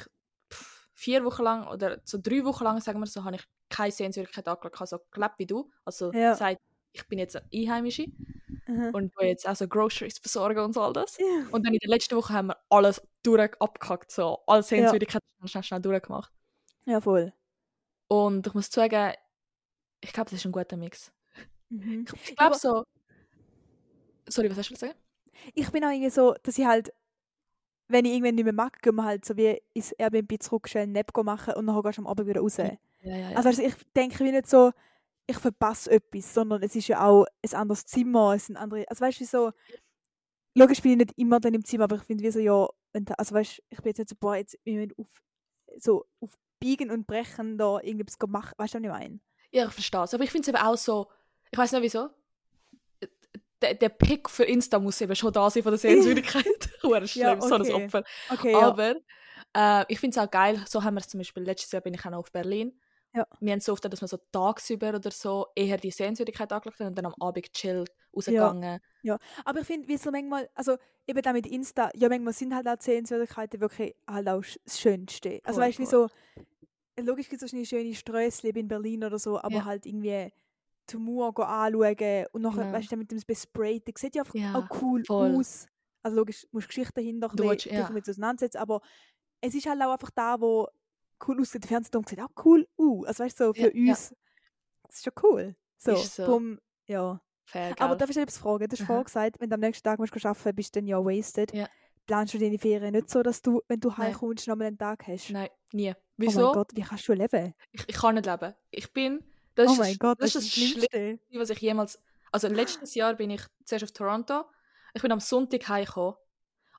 vier 1.01 1.25
Wochen 1.25 1.43
lang 1.43 1.67
oder 1.69 2.01
so 2.05 2.19
drei 2.21 2.45
Wochen 2.45 2.65
lang, 2.65 2.81
sagen 2.81 3.01
wir 3.01 3.07
so, 3.07 3.25
habe 3.25 3.37
ich 3.37 3.45
keine 3.71 3.91
Sehenswürdigkeit 3.91 4.47
angeschaut, 4.47 4.73
ich 4.75 4.81
habe 4.81 4.87
so 4.89 4.99
gelebt 5.11 5.35
wie 5.39 5.47
du. 5.47 5.71
Also 5.85 6.13
Ja. 6.13 6.33
gesagt, 6.33 6.61
ich 6.93 7.07
bin 7.09 7.19
jetzt 7.19 7.37
eine 7.37 7.47
Einheimische 7.55 8.07
Mhm. 8.67 8.91
und 8.95 9.17
will 9.17 9.29
jetzt 9.29 9.49
auch 9.49 9.57
so 9.57 9.67
Groceries 9.67 10.21
besorgen 10.21 10.61
und 10.61 10.75
so 10.75 10.83
all 10.83 10.93
das. 10.93 11.17
Ja. 11.19 11.27
Und 11.53 11.65
dann 11.67 11.73
in 11.73 11.79
der 11.81 11.89
letzten 11.91 12.17
Woche 12.17 12.35
haben 12.35 12.49
wir 12.49 12.57
alles 12.69 13.01
durch 13.23 13.55
abgehackt, 13.61 14.11
so 14.13 14.39
alle 14.47 14.63
Sehenswürdigkeiten 14.63 15.27
schnell, 15.39 15.49
schnell, 15.49 15.63
schnell 15.63 15.81
durchgemacht. 15.81 16.31
ja, 16.85 17.01
voll. 17.01 17.33
Und 18.09 18.47
ich 18.47 18.55
muss 18.55 18.71
sagen, 18.71 19.15
ich 20.03 20.13
glaube, 20.13 20.31
das 20.31 20.41
ist 20.41 20.45
ein 20.47 20.53
guter 20.53 20.77
Mix. 20.77 21.13
Mhm. 21.71 22.05
Ich, 22.25 22.37
glaube 22.37 22.57
so... 22.57 22.85
Sorry, 24.29 24.51
was 24.51 24.59
hast 24.59 24.71
du 24.71 24.75
gesagt? 24.75 24.97
Ich 25.55 25.71
bin 25.71 25.85
auch 25.85 25.91
irgendwie 25.91 26.11
so, 26.11 26.35
dass 26.43 26.59
ich 26.59 26.67
halt, 26.67 26.93
wenn 27.91 28.05
ich 28.05 28.13
irgendwann 28.13 28.35
nicht 28.35 28.45
mehr 28.45 28.53
mag, 28.53 28.81
gehen 28.83 28.95
wir 28.95 29.05
halt 29.05 29.25
so 29.25 29.37
wie 29.37 29.61
ins 29.75 29.93
Airbnb 29.93 30.43
zurück, 30.43 30.69
schnell 30.69 30.85
einen 30.85 30.93
Nap 30.93 31.13
machen 31.25 31.55
und 31.55 31.67
dann 31.67 31.83
gehst 31.83 31.99
du 31.99 32.03
am 32.03 32.07
Abend 32.07 32.27
wieder 32.27 32.41
raus. 32.41 32.57
Ja, 32.57 32.71
ja, 33.03 33.17
ja. 33.17 33.37
Also, 33.37 33.63
ich 33.63 33.75
denke 33.95 34.25
wie 34.25 34.33
nicht 34.33 34.49
so, 34.49 34.73
ich 35.27 35.39
verpasse 35.39 35.91
etwas, 35.91 36.35
sondern 36.35 36.63
es 36.63 36.75
ist 36.75 36.89
ja 36.89 37.07
auch 37.07 37.27
ein 37.43 37.55
anderes 37.55 37.85
Zimmer, 37.87 38.35
es 38.35 38.47
sind 38.47 38.57
andere, 38.57 38.89
also 38.89 39.05
weißt 39.05 39.21
du, 39.21 39.25
so, 39.25 39.53
logisch 40.55 40.83
bin 40.83 40.93
ich 40.93 40.99
nicht 40.99 41.19
immer 41.19 41.41
dann 41.41 41.55
im 41.55 41.65
Zimmer, 41.65 41.85
aber 41.85 41.97
ich 41.97 42.03
finde 42.03 42.25
wie 42.25 42.31
so, 42.31 42.41
ja, 42.41 42.69
also 43.17 43.35
weißt 43.35 43.63
ich 43.69 43.79
bin 43.79 43.87
jetzt 43.87 43.99
nicht 43.99 44.11
so, 44.11 44.17
boah, 44.19 44.37
jetzt 44.37 44.59
wir 44.65 44.75
müssen 44.75 44.95
auf, 44.99 45.23
so 45.79 46.07
auf 46.21 46.31
Biegen 46.59 46.91
und 46.91 47.07
Brechen 47.07 47.57
da 47.59 47.81
irgendwas 47.81 48.17
machen, 48.29 48.55
weißt 48.57 48.75
du, 48.75 48.79
was 48.79 48.85
ich 48.85 48.91
meine? 48.91 49.21
Ja, 49.53 49.67
ich 49.67 49.73
verstehe 49.73 50.05
es. 50.05 50.15
Aber 50.15 50.25
ich 50.25 50.31
finde 50.31 50.43
es 50.43 50.49
eben 50.49 50.65
auch 50.65 50.77
so, 50.77 51.09
ich 51.51 51.59
weiß 51.59 51.73
nicht 51.73 51.83
wieso, 51.83 52.11
der, 53.63 53.75
der 53.75 53.89
Pick 53.89 54.29
für 54.31 54.45
Insta 54.45 54.79
muss 54.79 55.01
eben 55.01 55.15
schon 55.15 55.33
da 55.33 55.51
sein 55.51 55.63
von 55.63 55.73
der 55.73 55.79
Sehenswürdigkeit. 55.79 56.45
Schlimm, 57.09 57.27
Ja, 57.27 57.41
so 57.41 57.55
ein 57.55 57.63
okay. 57.63 57.85
Opfer. 57.85 58.05
Okay, 58.31 58.53
ja. 58.53 58.61
Aber 58.61 58.97
äh, 59.57 59.85
ich 59.89 60.01
finde 60.01 60.19
es 60.19 60.25
auch 60.25 60.31
geil, 60.31 60.63
so 60.69 60.83
haben 60.83 60.95
wir 60.95 61.01
es 61.01 61.09
zum 61.09 61.19
Beispiel, 61.19 61.43
letztes 61.43 61.73
Jahr 61.73 61.83
bin 61.83 61.95
ich 61.95 62.05
auch 62.05 62.11
noch 62.11 62.19
auf 62.19 62.33
Berlin. 62.33 62.79
Ja. 63.13 63.27
Wir 63.41 63.53
haben 63.53 63.61
so 63.61 63.73
oft, 63.73 63.85
dass 63.85 64.01
wir 64.01 64.07
so 64.09 64.19
tagsüber 64.31 64.95
oder 64.95 65.11
so 65.11 65.49
eher 65.57 65.77
die 65.79 65.91
Sehenswürdigkeit 65.91 66.53
angeschaut 66.53 66.79
haben 66.79 66.87
und 66.89 66.95
dann 66.99 67.07
am 67.07 67.15
Abend 67.19 67.53
chillt, 67.53 67.91
rausgegangen. 68.15 68.81
Aber 69.45 69.61
ich 69.61 69.67
finde, 69.67 69.89
wie 69.89 69.97
so 69.97 70.13
manchmal, 70.13 70.49
also 70.55 70.77
eben 71.09 71.21
da 71.21 71.33
mit 71.33 71.47
Insta, 71.47 71.91
ja, 71.95 72.09
manchmal 72.09 72.33
sind 72.33 72.55
halt 72.55 72.69
auch 72.69 72.77
die 72.77 72.85
Sehenswürdigkeiten 72.85 73.61
wirklich 73.61 73.97
halt 74.07 74.29
auch 74.29 74.45
das 74.65 74.81
Schönste. 74.81 75.41
Also 75.43 75.61
weißt 75.61 75.79
du, 75.79 75.83
wie 75.83 75.87
so, 75.87 76.09
logisch 77.01 77.29
gibt 77.29 77.43
es 77.43 77.51
so 77.51 77.65
schöne 77.65 77.95
Strössli 77.95 78.51
in 78.51 78.69
Berlin 78.69 79.03
oder 79.03 79.19
so, 79.19 79.39
aber 79.39 79.55
Ja. 79.57 79.65
halt 79.65 79.87
irgendwie 79.87 80.33
go 80.99 81.43
anschauen 81.43 82.27
und 82.33 82.43
nachher, 82.43 82.63
Genau. 82.65 82.73
weißt 82.73 82.93
du, 82.93 82.97
mit 82.97 83.11
dem 83.11 83.21
Besprayten, 83.27 83.95
sieht 83.97 84.15
ja 84.15 84.23
einfach 84.23 84.35
Ja, 84.35 84.55
auch 84.55 84.83
cool 84.83 85.05
voll. 85.05 85.37
aus. 85.37 85.67
Also 86.03 86.17
logisch, 86.17 86.47
musst 86.53 86.69
Geschichten 86.69 86.93
dahinter 86.95 87.29
Du 87.29 87.49
bisschen- 87.49 87.71
dich 87.71 87.73
ja. 87.73 87.91
mit 87.91 88.09
auseinandersetzen, 88.09 88.59
aber 88.59 88.81
es 89.41 89.55
ist 89.55 89.67
halt 89.67 89.81
auch 89.83 89.93
einfach 89.93 90.11
da, 90.11 90.41
wo 90.41 90.67
cool 91.27 91.41
aussieht. 91.41 91.63
Der 91.65 91.69
Fernsehturm 91.69 92.05
sieht 92.09 92.21
auch 92.21 92.31
cool 92.45 92.67
aus. 92.79 93.05
Also 93.07 93.25
weißt 93.25 93.41
du, 93.41 93.45
so 93.47 93.53
für 93.55 93.61
Ja, 93.77 93.83
ja. 93.85 93.91
uns, 93.93 94.15
das 94.85 94.97
ist 94.97 95.05
schon 95.05 95.13
cool. 95.23 95.55
So, 95.79 95.93
Ist 95.93 96.15
so. 96.17 96.25
drum, 96.27 96.59
ja. 96.87 97.21
Fair, 97.45 97.75
Aber 97.81 97.97
darf 97.97 98.09
ich 98.11 98.17
etwas 98.17 98.39
fragen? 98.39 98.69
Du 98.69 98.77
hast 98.79 98.87
vorher 98.87 99.05
gesagt, 99.05 99.41
wenn 99.41 99.51
du 99.51 99.55
am 99.55 99.61
nächsten 99.61 99.83
Tag 99.83 99.99
musst 99.99 100.15
arbeiten 100.25 100.55
bist 100.55 100.75
du 100.75 100.81
dann 100.81 100.87
ja 100.87 100.99
wasted. 101.05 101.53
Ja. 101.53 101.69
Planst 102.07 102.33
du 102.35 102.39
deine 102.39 102.59
Ferien 102.59 102.93
nicht 102.93 103.11
so, 103.11 103.23
dass 103.23 103.43
du, 103.43 103.61
wenn 103.69 103.81
du 103.81 103.97
heimkommst, 103.97 104.47
nochmal 104.49 104.69
einen 104.69 104.79
Tag 104.79 105.07
hast? 105.07 105.31
Nein, 105.31 105.49
nie. 105.73 105.91
Oh 105.93 105.95
Wieso? 106.17 106.43
mein 106.47 106.53
Gott, 106.55 106.71
wie 106.75 106.83
kannst 106.83 107.07
du 107.09 107.13
leben? 107.13 107.55
ich, 107.73 107.85
ich 107.89 107.95
kann 107.97 108.15
nicht 108.15 108.27
leben. 108.27 108.55
Ich 108.71 108.93
bin... 108.93 109.25
Das 109.65 109.69
oh 109.71 109.73
ist 109.73 109.79
mein 109.79 109.97
Gott, 109.99 110.21
das 110.21 110.33
das, 110.33 110.45
ist 110.45 110.49
das 110.51 110.55
Schlimmste, 110.55 110.87
Schlimmste. 110.91 111.39
was 111.41 111.51
ich 111.51 111.59
jemals... 111.59 112.03
Also 112.33 112.49
letztes 112.49 112.95
Jahr 112.95 113.15
bin 113.15 113.31
ich 113.31 113.43
zuerst 113.65 113.85
auf 113.85 113.93
Toronto. 113.93 114.45
Ich 114.95 115.03
bin 115.03 115.11
am 115.13 115.21
Sonntag 115.21 115.69
heimgekommen. 115.69 116.15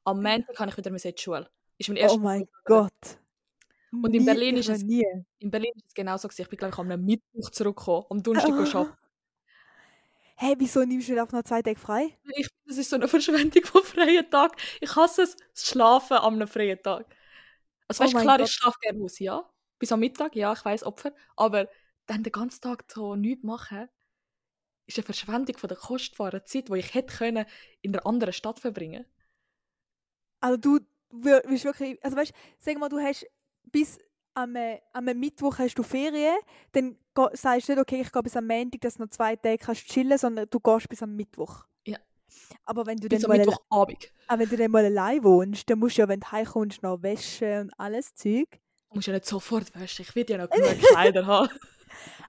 Am 0.06 0.22
Montag 0.22 0.56
kann 0.56 0.70
ich 0.70 0.78
wieder 0.78 0.90
in 0.90 0.98
die 0.98 1.14
Schule. 1.22 1.50
Ist 1.78 1.90
mein 1.90 2.10
Oh 2.10 2.18
mein. 2.18 2.48
Gott. 2.66 2.92
Und 3.92 4.14
in 4.14 4.26
Berlin 4.26 4.58
ist 4.58 4.70
es- 4.70 4.84
nie. 4.84 5.06
In 5.40 5.52
Berlin 5.52 5.72
ist 5.76 5.88
es 5.88 5.94
genauso. 5.94 6.28
gewesen. 6.28 6.42
Ich 6.44 6.50
bin, 6.50 6.58
glaube 6.58 6.74
ich, 6.74 6.80
am 6.80 7.06
Mittwoch 7.06 7.50
zurückgekommen. 7.50 8.06
Am 8.10 8.24
Donnerstag 8.24 8.52
oh. 8.52 8.56
arbeiten. 8.78 8.98
Hey, 10.36 10.56
wieso 10.58 10.84
nimmst 10.84 11.08
du 11.10 11.20
einfach 11.20 11.34
noch 11.34 11.44
zwei 11.44 11.62
Tage 11.62 11.80
frei? 11.80 12.18
Ich 12.36 12.48
das 12.66 12.78
ist 12.78 12.90
so 12.90 12.96
eine 12.96 13.08
Verschwendung 13.08 13.64
von 13.66 13.84
freien 13.84 14.30
Tag. 14.32 14.56
Ich 14.80 14.96
hasse 14.96 15.24
es, 15.24 15.36
Schlafen 15.54 16.18
am 16.18 16.36
einem 16.36 16.48
freien 16.48 16.82
Tag. 16.82 17.06
Also 17.88 18.04
Oh 18.04 18.06
weißt, 18.08 18.18
klar, 18.18 18.38
Gott. 18.38 18.48
ich 18.48 18.54
schlafe 18.54 18.78
gerne 18.80 19.04
aus, 19.04 19.20
ja. 19.20 19.44
Bis 19.78 19.92
am 19.92 20.00
Mittag, 20.00 20.36
ja, 20.36 20.54
ich 20.54 20.64
weiß 20.64 20.84
Opfer. 20.84 21.12
Aber 21.36 21.68
dann 22.12 22.24
den 22.24 22.32
ganzen 22.32 22.62
Tag 22.62 22.84
so 22.92 23.16
nichts 23.16 23.44
machen, 23.44 23.88
ist 24.86 24.98
eine 24.98 25.06
Verschwendung 25.06 25.58
von 25.58 25.68
der 25.70 25.78
kostbaren 25.78 26.42
Zeit, 26.46 26.68
die 26.70 26.78
ich 26.80 26.94
hätte 26.94 27.16
können 27.16 27.46
in 27.82 27.94
einer 27.96 28.06
anderen 28.06 28.34
Stadt 28.34 28.60
verbringen 28.60 29.06
Also 30.42 30.58
du 30.58 30.80
wir- 31.12 31.42
willst 31.46 31.66
wirklich, 31.66 32.04
also 32.04 32.18
weißt, 32.18 32.34
sag 32.60 32.78
mal, 32.78 32.90
du 32.90 33.00
hast 33.00 33.26
bis 33.72 34.00
am, 34.34 34.56
äh, 34.56 34.80
am 34.94 35.06
Mittwoch 35.06 35.58
hast 35.60 35.76
du 35.76 35.84
Ferien, 35.84 36.36
dann 36.72 36.98
sagst 37.34 37.68
du 37.68 37.74
nicht, 37.74 37.82
okay, 37.82 38.02
ich 38.02 38.12
gehe 38.12 38.24
bis 38.24 38.36
am 38.38 38.48
Montag, 38.48 38.80
dass 38.82 38.96
du 38.96 39.04
noch 39.04 39.10
zwei 39.10 39.36
Tage 39.36 39.58
kannst 39.58 39.86
chillen, 39.88 40.18
sondern 40.18 40.50
du 40.50 40.60
gehst 40.60 40.88
bis 40.90 41.04
am 41.04 41.16
Mittwoch. 41.16 41.66
Ja. 41.86 41.98
Aber 42.66 42.86
wenn 42.86 42.98
du 42.98 43.10
Bis 43.10 43.22
dann 43.22 43.32
am 43.32 43.38
Mittwochabend. 43.38 44.12
aber 44.28 44.40
wenn 44.42 44.50
du 44.50 44.58
dann 44.58 44.72
mal 44.72 44.86
allein 44.86 45.24
wohnst, 45.24 45.70
dann 45.70 45.80
musst 45.80 45.98
du 45.98 46.02
ja, 46.04 46.08
wenn 46.08 46.22
du 46.22 46.32
heimkommst, 46.32 46.82
noch 46.82 47.02
waschen 47.04 47.60
und 47.62 47.74
alles 47.80 48.16
Zeug. 48.16 48.48
Du 48.90 48.96
musst 48.96 49.08
ja 49.08 49.14
nicht 49.14 49.26
sofort 49.26 49.74
waschen. 49.76 50.04
Ich 50.08 50.16
will 50.16 50.26
ja 50.30 50.38
noch 50.38 50.50
genug 50.50 50.80
Kleider 50.80 51.26
haben. 51.26 51.50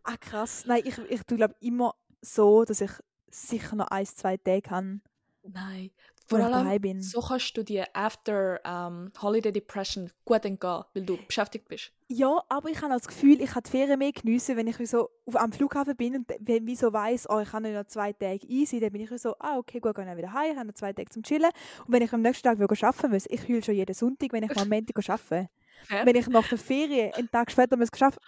Ah 0.04 0.16
krass. 0.18 0.64
Nein, 0.66 0.82
ich, 0.84 0.98
ich 0.98 1.22
tue 1.24 1.36
glaube 1.36 1.54
immer 1.60 1.94
so, 2.20 2.64
dass 2.64 2.80
ich 2.80 2.90
sicher 3.30 3.76
noch 3.76 3.88
ein, 3.88 4.06
zwei 4.06 4.36
Tage 4.36 4.70
habe. 4.70 5.00
Nein. 5.42 5.90
Vor 6.28 6.38
ich 6.38 6.44
allem, 6.44 7.02
so 7.02 7.20
kannst 7.20 7.56
du 7.56 7.62
die 7.62 7.82
After 7.94 8.60
ähm, 8.64 9.12
Holiday 9.20 9.52
Depression 9.52 10.10
gut 10.24 10.44
entgehen, 10.44 10.84
weil 10.94 11.04
du 11.04 11.18
beschäftigt 11.26 11.68
bist. 11.68 11.92
Ja, 12.08 12.42
aber 12.48 12.70
ich 12.70 12.80
habe 12.80 12.92
das 12.92 13.06
Gefühl, 13.08 13.40
ich 13.40 13.50
kann 13.50 13.62
die 13.64 13.70
Ferien 13.70 13.98
mehr 13.98 14.12
geniessen, 14.12 14.56
wenn 14.56 14.66
ich 14.66 14.76
so 14.88 15.10
auf, 15.26 15.36
am 15.36 15.52
Flughafen 15.52 15.96
bin 15.96 16.16
und 16.16 16.32
wenn 16.40 16.66
ich 16.68 16.78
so 16.78 16.92
weiss, 16.92 17.28
oh, 17.28 17.40
ich 17.40 17.50
kann 17.50 17.64
noch 17.64 17.86
zwei 17.86 18.12
Tage 18.12 18.46
easy, 18.46 18.80
dann 18.80 18.92
bin 18.92 19.02
ich 19.02 19.20
so, 19.20 19.34
ah, 19.40 19.58
okay, 19.58 19.80
gut, 19.80 19.94
gehe 19.94 20.10
ich 20.10 20.16
wieder 20.16 20.32
heim, 20.32 20.52
ich 20.52 20.56
habe 20.56 20.68
noch 20.68 20.74
zwei 20.74 20.92
Tage 20.92 21.10
zum 21.10 21.22
Chillen. 21.22 21.50
Und 21.86 21.92
wenn 21.92 22.02
ich 22.02 22.12
am 22.12 22.22
nächsten 22.22 22.44
Tag 22.44 22.58
wieder 22.58 22.86
arbeiten 22.86 23.10
muss, 23.10 23.26
ich 23.28 23.48
heule 23.48 23.62
schon 23.62 23.74
jeden 23.74 23.94
Sonntag, 23.94 24.32
wenn 24.32 24.44
ich 24.44 24.56
am 24.56 24.68
Montag 24.68 25.08
arbeite. 25.08 25.48
Wenn 26.04 26.14
ich 26.14 26.28
nach 26.28 26.48
der 26.48 26.58
Ferien 26.58 27.12
einen 27.14 27.28
Tag 27.28 27.50
später 27.50 27.76
muss 27.76 27.88
arbeiten 28.00 28.20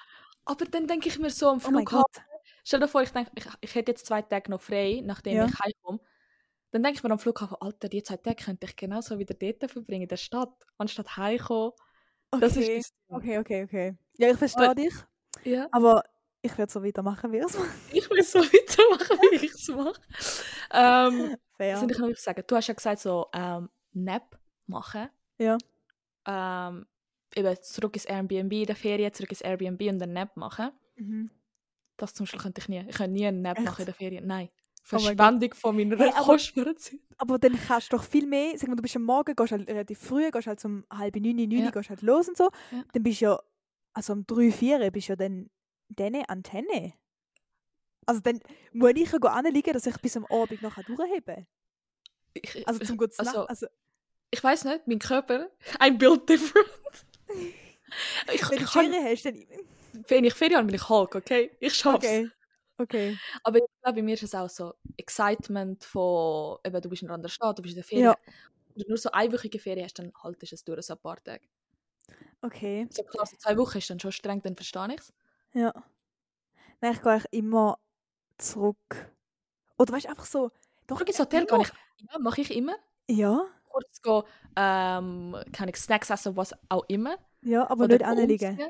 Aber 0.45 0.65
dann 0.67 0.87
denke 0.87 1.09
ich 1.09 1.19
mir 1.19 1.31
so 1.31 1.49
am 1.49 1.57
oh 1.57 1.61
Flughafen, 1.61 1.85
Gott. 2.15 2.23
stell 2.65 2.81
dir 2.81 2.89
vor, 2.89 3.03
ich, 3.03 3.11
denke, 3.11 3.31
ich, 3.35 3.47
ich 3.61 3.75
hätte 3.75 3.93
jetzt 3.93 4.07
zwei 4.07 4.23
Tage 4.23 4.51
noch 4.51 4.61
frei, 4.61 5.01
nachdem 5.05 5.37
Ja. 5.37 5.47
ich 5.47 5.59
heimkomme. 5.59 6.01
Dann 6.71 6.83
denke 6.83 6.99
ich 6.99 7.03
mir 7.05 7.11
am 7.13 7.19
Flughafen, 7.19 7.57
Alter, 7.61 7.89
die 7.89 8.03
zwei 8.03 8.17
Tage 8.17 8.45
könnte 8.45 8.67
ich 8.67 8.77
genauso 8.77 9.19
wieder 9.19 9.35
dort 9.35 9.71
verbringen, 9.71 10.03
in 10.03 10.09
der 10.09 10.17
Stadt, 10.17 10.53
anstatt 10.77 11.17
heimkommen. 11.17 11.73
Das 12.33 12.57
ist 12.57 12.65
Okay, 12.69 12.77
das 12.79 12.93
okay, 13.09 13.39
okay, 13.39 13.63
okay. 13.65 13.99
Ja, 14.19 14.31
ich 14.31 14.37
verstehe 14.39 14.65
Aber- 14.67 14.75
dich, 14.75 14.93
Ja. 15.45 15.69
aber 15.71 16.03
ich 16.43 16.59
werde 16.59 16.71
so 16.73 16.83
weitermachen, 16.85 17.33
wie 17.33 17.39
es 17.39 17.57
Ich 17.93 18.11
will 18.11 18.23
so 18.23 18.41
weitermachen, 18.41 19.19
wie 19.31 19.37
ich 19.47 19.53
es 19.55 19.69
mache. 19.69 20.01
Ähm, 20.73 21.37
Fair. 21.57 21.75
Was 21.75 21.81
soll 21.81 21.91
ich 21.93 21.99
noch 21.99 22.17
sagen? 22.17 22.43
Du 22.47 22.57
hast 22.57 22.67
ja 22.67 22.75
gesagt, 22.75 22.99
so 23.01 23.27
ähm, 23.33 23.71
Nap 23.93 24.37
machen. 24.67 25.09
Ja. 25.39 25.57
Ähm, 26.27 26.87
eben 27.37 27.57
zurück 27.63 27.95
ins 27.95 28.05
Airbnb 28.05 28.53
in 28.53 28.67
der 28.67 28.77
Ferien, 28.77 29.13
zurück 29.13 29.31
ins 29.31 29.41
Airbnb 29.41 29.81
und 29.91 29.99
dann 29.99 30.13
Nap 30.13 30.37
machen. 30.37 30.71
Mhm. 30.97 31.31
Das 31.97 32.13
zum 32.15 32.25
Beispiel 32.25 32.41
könnte 32.41 32.61
ich 32.61 32.69
nie. 32.69 32.85
Ich 32.89 32.97
könnte 32.97 33.13
nie 33.13 33.27
einen 33.27 33.43
Nap 33.43 33.57
Echt? 33.59 33.65
machen 33.67 33.81
in 33.81 33.87
der 33.87 33.95
Ferien. 33.95 34.27
Nein. 34.27 34.49
Oh 34.51 34.99
Verschwendung 34.99 35.55
von 35.55 35.77
meiner 35.77 35.97
Hey, 35.97 36.11
aber- 36.15 36.37
Zeit. 36.39 36.99
Aber 37.17 37.39
dann 37.39 37.59
kannst 37.59 37.91
du 37.93 37.97
doch 37.97 38.05
viel 38.05 38.27
mehr, 38.27 38.59
sag 38.59 38.69
mal, 38.69 38.77
du 38.77 38.83
bist 38.83 38.97
am 38.97 39.03
Morgen, 39.05 39.35
gehst 39.35 39.53
halt 39.53 39.67
relativ 39.69 39.99
früh, 39.99 40.31
gehst 40.31 40.47
halt 40.47 40.63
um 40.65 40.85
halb 40.93 41.17
neun, 41.17 41.37
neun, 41.37 41.51
Ja. 41.51 41.71
gehst 41.71 41.89
halt 41.89 42.03
los 42.03 42.29
und 42.29 42.37
so. 42.37 42.51
Ja. 42.71 42.85
Dann 42.93 43.03
bist 43.03 43.21
du 43.21 43.25
ja, 43.27 43.41
also 43.95 44.13
um 44.13 44.27
drei, 44.27 44.51
vier 44.51 44.91
bist 44.91 45.09
du 45.09 45.13
ja 45.13 45.17
dann 45.17 45.49
deine 45.89 46.29
Antenne. 46.29 46.93
Also 48.07 48.21
dann 48.21 48.41
muss 48.73 48.93
ich 48.95 49.11
ja 49.11 49.19
anliegen, 49.19 49.73
dass 49.73 49.87
ich 49.87 49.97
bis 49.99 50.17
am 50.19 50.27
Abend 50.27 50.61
noch 50.61 50.75
durchheben 50.83 51.25
kann. 51.35 51.47
Ich, 52.35 52.69
Also 52.69 52.81
zum 52.85 52.97
guten 52.99 53.15
also. 53.19 53.47
Also, 53.47 53.67
ich 54.31 54.43
weiß 54.43 54.65
nicht, 54.65 54.87
mein 54.87 54.99
Körper, 54.99 55.49
ein 55.79 55.97
Bild 55.97 56.29
different. 56.29 56.69
Ich, 57.29 58.51
wenn 58.51 58.59
du 58.59 58.65
kann, 58.65 58.93
Ferien 58.93 59.05
hast, 59.05 59.25
dann... 59.25 59.47
wenn 60.09 60.25
ich 60.25 60.35
Ferien 60.35 60.59
habe, 60.59 60.67
bin 60.67 60.75
ich 60.75 60.89
Hulk, 60.89 61.15
okay? 61.15 61.57
Ich 61.61 61.75
schaff's. 61.75 62.05
Okay. 62.05 62.31
Okay. 62.77 63.17
Aber 63.45 63.59
ich 63.59 63.65
glaube, 63.83 63.97
bei 63.97 64.03
mir 64.03 64.15
ist 64.15 64.25
es 64.25 64.35
auch 64.35 64.49
so 64.49 64.75
Excitement 64.97 65.85
von, 65.85 66.59
eben, 66.65 66.81
du 66.81 66.89
bist 66.89 67.03
in 67.03 67.09
einer 67.09 67.15
anderen 67.15 67.31
Stadt, 67.31 67.59
du 67.59 67.63
bist 67.63 67.75
in 67.75 67.77
der 67.77 67.85
Ferien. 67.85 68.07
Ja. 68.07 68.17
Wenn 68.75 68.83
du 68.83 68.89
nur 68.89 68.99
so 68.99 69.11
einwöchige 69.13 69.61
Ferien 69.61 69.85
hast, 69.85 69.99
dann 69.99 70.13
haltest 70.23 70.53
du 70.53 70.55
es 70.57 70.65
durch 70.65 70.85
so 70.85 70.95
ein 70.95 71.01
paar 71.01 71.23
Tage. 71.23 71.47
Okay. 72.43 72.89
So 72.91 73.05
klar, 73.05 73.27
so 73.27 73.37
zwei 73.37 73.57
Wochen 73.57 73.79
ist 73.79 73.89
dann 73.91 74.01
schon 74.01 74.11
streng, 74.11 74.43
dann 74.43 74.57
verstehe 74.57 74.89
ich 74.93 75.01
es. 75.01 75.13
Ja. 75.53 75.73
Nein, 76.81 76.93
ich 76.95 77.03
gehe 77.03 77.13
eigentlich 77.13 77.33
immer 77.33 77.79
zurück. 78.39 79.13
Oder 79.79 79.95
weißt 79.95 80.07
du, 80.07 80.11
einfach 80.11 80.27
so... 80.27 80.51
Doch, 80.89 81.01
ins 81.01 81.19
Hotel 81.19 81.47
gehe 81.47 81.61
ich, 81.63 81.69
ja, 82.11 82.19
mache 82.19 82.41
ich 82.41 82.55
immer. 82.55 82.75
Ja, 83.09 83.47
Kurz 83.75 84.01
gehen, 84.03 84.23
ähm, 84.57 85.37
kann 85.53 85.69
ich 85.69 85.77
Snacks 85.77 86.11
essen, 86.11 86.37
was 86.37 86.55
auch 86.69 86.85
immer. 86.89 87.17
ja, 87.43 87.69
aber 87.69 87.85
Oder 87.85 87.95
nicht 87.97 88.05
anliegen. 88.05 88.61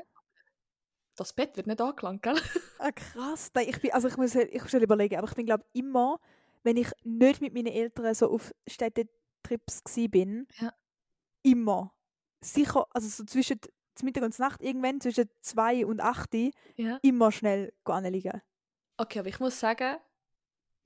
Das 1.15 1.33
Bett 1.33 1.55
wird 1.55 1.67
nicht 1.67 1.79
angelangt, 1.81 2.23
gell? 2.23 2.35
Ah, 2.77 2.91
krass. 2.91 3.51
Nein, 3.53 3.67
ich 3.69 3.79
bin, 3.79 3.93
also 3.93 4.07
ich 4.07 4.17
muss, 4.17 4.35
ich 4.35 4.61
muss 4.61 4.71
schon 4.71 4.81
überlegen, 4.81 5.15
aber 5.17 5.27
ich 5.29 5.35
bin 5.35 5.45
glaube 5.45 5.63
immer, 5.73 6.19
wenn 6.63 6.77
ich 6.77 6.89
nicht 7.03 7.39
mit 7.41 7.53
meinen 7.53 7.67
Eltern 7.67 8.13
so 8.13 8.29
auf 8.29 8.53
Städtetrips 8.67 9.83
gsi 9.85 10.07
bin, 10.09 10.47
Ja. 10.59 10.71
immer, 11.43 11.93
sicher, 12.41 12.87
also 12.91 13.07
so 13.07 13.23
zwischen 13.25 13.59
Mittag 14.03 14.23
und 14.23 14.37
Nacht, 14.39 14.61
irgendwann 14.61 15.01
zwischen 15.01 15.29
2 15.41 15.85
und 15.85 16.01
8 16.01 16.33
Ja. 16.77 16.99
immer 17.01 17.31
schnell 17.31 17.73
anliegen. 17.85 18.41
Okay, 18.97 19.19
aber 19.19 19.29
ich 19.29 19.39
muss 19.39 19.59
sagen, 19.59 19.97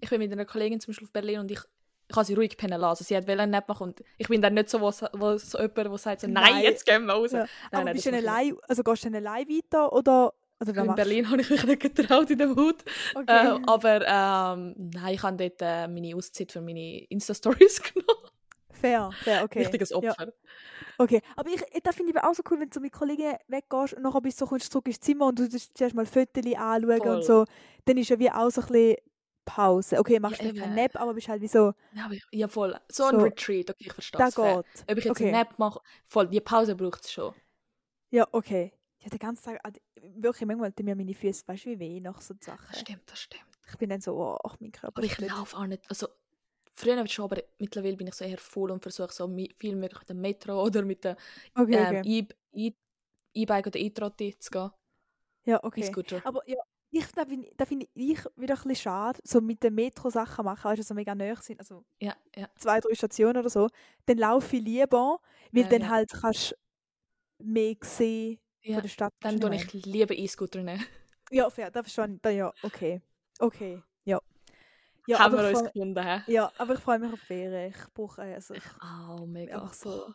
ich 0.02 0.10
bin 0.10 0.20
mit 0.20 0.32
einer 0.32 0.46
Kollegin 0.46 0.80
zum 0.80 0.92
Beispiel 0.92 1.08
auf 1.08 1.14
Berlin 1.14 1.40
und 1.42 1.52
ich, 1.52 1.62
ich 2.10 2.16
habe 2.16 2.26
sie 2.26 2.34
ruhig 2.34 2.58
pennen 2.58 2.80
lassen. 2.82 2.90
Also 2.90 3.04
sie 3.06 3.16
hat 3.16 3.28
wollen 3.28 3.50
Nap 3.52 3.68
machen 3.70 3.84
und 3.90 4.04
ich 4.18 4.28
bin 4.28 4.42
dann 4.42 4.56
nicht 4.56 4.70
so, 4.70 4.82
wo, 4.82 4.88
wo 5.14 5.38
so 5.38 5.58
jemand, 5.60 5.78
der 5.78 5.98
sagt 5.98 6.22
so, 6.22 6.28
nein, 6.28 6.54
Nein. 6.54 6.64
jetzt 6.64 6.86
gehen 6.86 7.06
wir 7.06 7.14
raus. 7.14 7.32
Ja. 7.32 7.40
Nein, 7.40 7.50
aber 7.72 7.84
nein, 7.86 7.94
bist 7.94 8.06
du 8.08 8.14
allein, 8.14 8.56
also 8.68 8.84
gehst 8.84 9.06
du 9.06 9.10
dann 9.12 9.26
allein 9.28 9.48
weiter 9.48 9.94
oder, 9.94 10.34
nicht. 10.60 10.76
was 10.76 10.86
In 10.88 10.96
Berlin 10.96 11.30
habe 11.30 11.42
ich 11.42 11.50
mich 11.50 11.64
nicht 11.64 11.82
getraut 11.82 12.30
in 12.32 12.40
dem 12.40 12.56
Hut. 12.56 12.84
du? 13.14 13.20
Äh, 13.20 13.52
Okay. 13.52 13.62
aber 13.68 14.02
ähm, 14.08 14.76
nein, 14.94 15.14
ich 15.14 15.22
habe 15.24 15.38
dort 15.38 15.62
äh, 15.62 15.88
meine 15.88 16.16
Auszeit 16.16 16.52
für 16.52 16.62
meine 16.62 17.04
Insta-Stories 17.06 17.82
genommen. 17.94 18.30
fair, 18.72 19.12
fair, 19.24 19.44
okay. 19.44 19.60
Richtiges 19.60 19.90
Ja. 19.92 19.98
Opfer. 19.98 20.34
Okay, 20.98 21.22
aber 21.38 21.50
ich, 21.52 21.62
das 21.84 21.96
finde 21.96 22.12
ich 22.12 22.18
aber 22.18 22.30
auch 22.30 22.34
so 22.34 22.44
cool, 22.50 22.60
wenn 22.60 22.70
du 22.70 22.74
so 22.76 22.80
mit 22.82 22.92
Kollegen 22.92 23.36
weggehst 23.48 23.94
und 23.94 24.02
nachher 24.04 24.20
bist 24.20 24.42
du 24.42 24.46
so, 24.46 24.50
kommst 24.50 24.66
du 24.66 24.70
zurück 24.72 24.88
ins 24.88 25.00
Zimmer 25.00 25.28
und 25.28 25.40
du 25.40 25.48
zuerst 25.50 25.96
mal 25.96 26.06
Fotos 26.06 26.44
anschauen 26.58 26.98
Voll. 26.98 27.08
und 27.16 27.24
so. 27.24 27.46
Dann 27.86 27.98
ist 27.98 28.10
ja 28.10 28.20
wie 28.20 28.30
auch 28.30 28.50
so 28.50 28.62
ein 28.62 28.68
bisschen 28.68 28.96
Pause. 29.56 30.00
Okay, 30.00 30.20
machst 30.20 30.42
Ja, 30.42 30.52
du 30.52 30.54
keinen 30.54 30.74
eben. 30.74 30.76
Nap, 30.76 30.96
aber 30.96 31.14
bist 31.14 31.28
halt 31.28 31.42
wie 31.42 31.48
so, 31.48 31.74
Ja, 31.96 32.10
ich, 32.12 32.24
ja, 32.32 32.48
voll. 32.48 32.76
So 32.92 33.06
ein 33.06 33.16
So. 33.16 33.24
Retreat, 33.24 33.70
okay, 33.70 33.86
ich 33.88 33.94
verstehe 33.94 34.20
da 34.20 34.28
es. 34.28 34.36
Ob 34.36 34.98
ich 34.98 35.06
jetzt 35.06 35.12
Okay. 35.12 35.26
einen 35.26 35.32
Nap 35.34 35.58
mache, 35.60 35.80
voll, 36.08 36.28
die 36.28 36.40
Pause 36.42 36.76
braucht 36.76 37.06
es 37.06 37.12
schon. 37.12 37.34
Ja, 38.12 38.28
okay. 38.32 38.74
Ja, 39.02 39.10
den 39.10 39.20
ganzen 39.20 39.44
Tag, 39.46 39.60
ah, 39.64 39.72
wirklich, 40.18 40.46
manchmal 40.48 40.72
tun 40.74 40.86
mir 40.86 40.96
meine 40.96 41.14
Füße, 41.14 41.44
weißt 41.48 41.66
du, 41.66 41.70
wie 41.72 41.80
weh 41.80 42.00
nach 42.02 42.22
so 42.22 42.34
Sachen. 42.40 42.66
Das 42.70 42.80
stimmt, 42.80 43.04
das 43.06 43.20
stimmt. 43.20 43.44
Ich 43.70 43.78
bin 43.78 43.90
dann 43.90 44.02
so, 44.02 44.16
oh, 44.16 44.38
ach, 44.44 44.58
mein 44.60 44.72
Körper 44.72 44.98
Aber 44.98 45.06
ich 45.06 45.18
laufe 45.20 45.56
auch 45.58 45.66
nicht. 45.68 45.84
Also, 45.90 46.08
früher 46.76 47.08
schon, 47.08 47.26
aber 47.26 47.42
mittlerweile 47.60 47.96
bin 47.98 48.08
ich 48.08 48.16
so 48.16 48.26
eher 48.26 48.38
voll 48.38 48.72
und 48.72 48.82
versuche 48.82 49.14
so 49.14 49.28
viel 49.58 49.76
möglich 49.76 50.00
mit 50.00 50.10
dem 50.10 50.22
Metro 50.22 50.64
oder 50.66 50.82
mit 50.84 51.04
dem 51.06 51.16
Okay, 51.56 51.76
ähm, 51.76 52.02
okay. 52.02 52.28
E- 52.54 52.68
E- 52.68 52.74
E-Bike 53.34 53.68
oder 53.68 53.80
E-Trotti 53.80 54.38
zu 54.40 54.52
gehen. 54.52 54.72
Ja, 55.46 55.64
okay. 55.64 55.82
E-Scooter. 55.82 56.22
Aber 56.26 56.42
ja, 56.50 56.58
ich, 56.92 57.06
da 57.14 57.26
finde 57.26 57.50
da 57.56 57.66
find 57.66 57.88
ich 57.94 58.20
wieder 58.36 58.56
ein 58.56 58.62
bisschen 58.64 58.76
schade, 58.76 59.20
so 59.24 59.42
mit 59.42 59.64
den 59.64 59.76
Metro-Sachen 59.76 60.46
machen, 60.46 60.64
weißt 60.66 60.80
du, 60.80 60.84
so 60.84 60.94
mega 60.94 61.14
nahe 61.16 61.36
sind, 61.38 61.60
also 61.60 61.84
Ja, 62.00 62.16
ja. 62.36 62.50
zwei, 62.58 62.80
drei 62.80 62.96
Stationen 62.96 63.38
oder 63.38 63.50
so, 63.50 63.70
dann 64.06 64.18
laufe 64.18 64.56
ich 64.56 64.64
lieber, 64.64 65.20
weil 65.52 65.64
Ja, 65.64 65.70
dann 65.70 65.90
halt 65.90 66.12
kannst 66.12 66.56
mehr 67.40 67.76
sehen 67.82 68.40
ja. 68.64 68.74
von 68.76 68.82
der 68.84 68.90
Stadt. 68.90 69.14
Dann 69.22 69.40
tue 69.40 69.56
ich 69.56 69.86
lieber 69.86 70.16
E-Scooter 70.16 70.62
nehmen. 70.62 70.84
Ja, 71.32 71.50
fair, 71.50 71.70
das 71.72 71.92
verstehe 71.92 72.20
ich. 72.32 72.38
Ja, 72.38 72.54
okay. 72.64 73.02
Okay, 73.40 73.82
ja. 74.06 74.20
Ja, 75.08 75.20
Haben 75.20 75.34
aber 75.34 75.44
wir 75.44 75.52
ich 75.52 75.58
uns 75.58 75.74
gefunden, 75.74 76.04
hä? 76.04 76.22
ja, 76.28 76.52
aber 76.58 76.74
ich 76.74 76.80
freue 76.80 77.00
mich 77.00 77.12
auf 77.14 77.20
Ferien. 77.20 77.70
Ich 77.72 77.94
brauche, 77.94 78.22
also 78.22 78.54
ich 78.54 78.64
Oh, 78.82 79.26
mega. 79.26 79.68
so, 79.74 80.14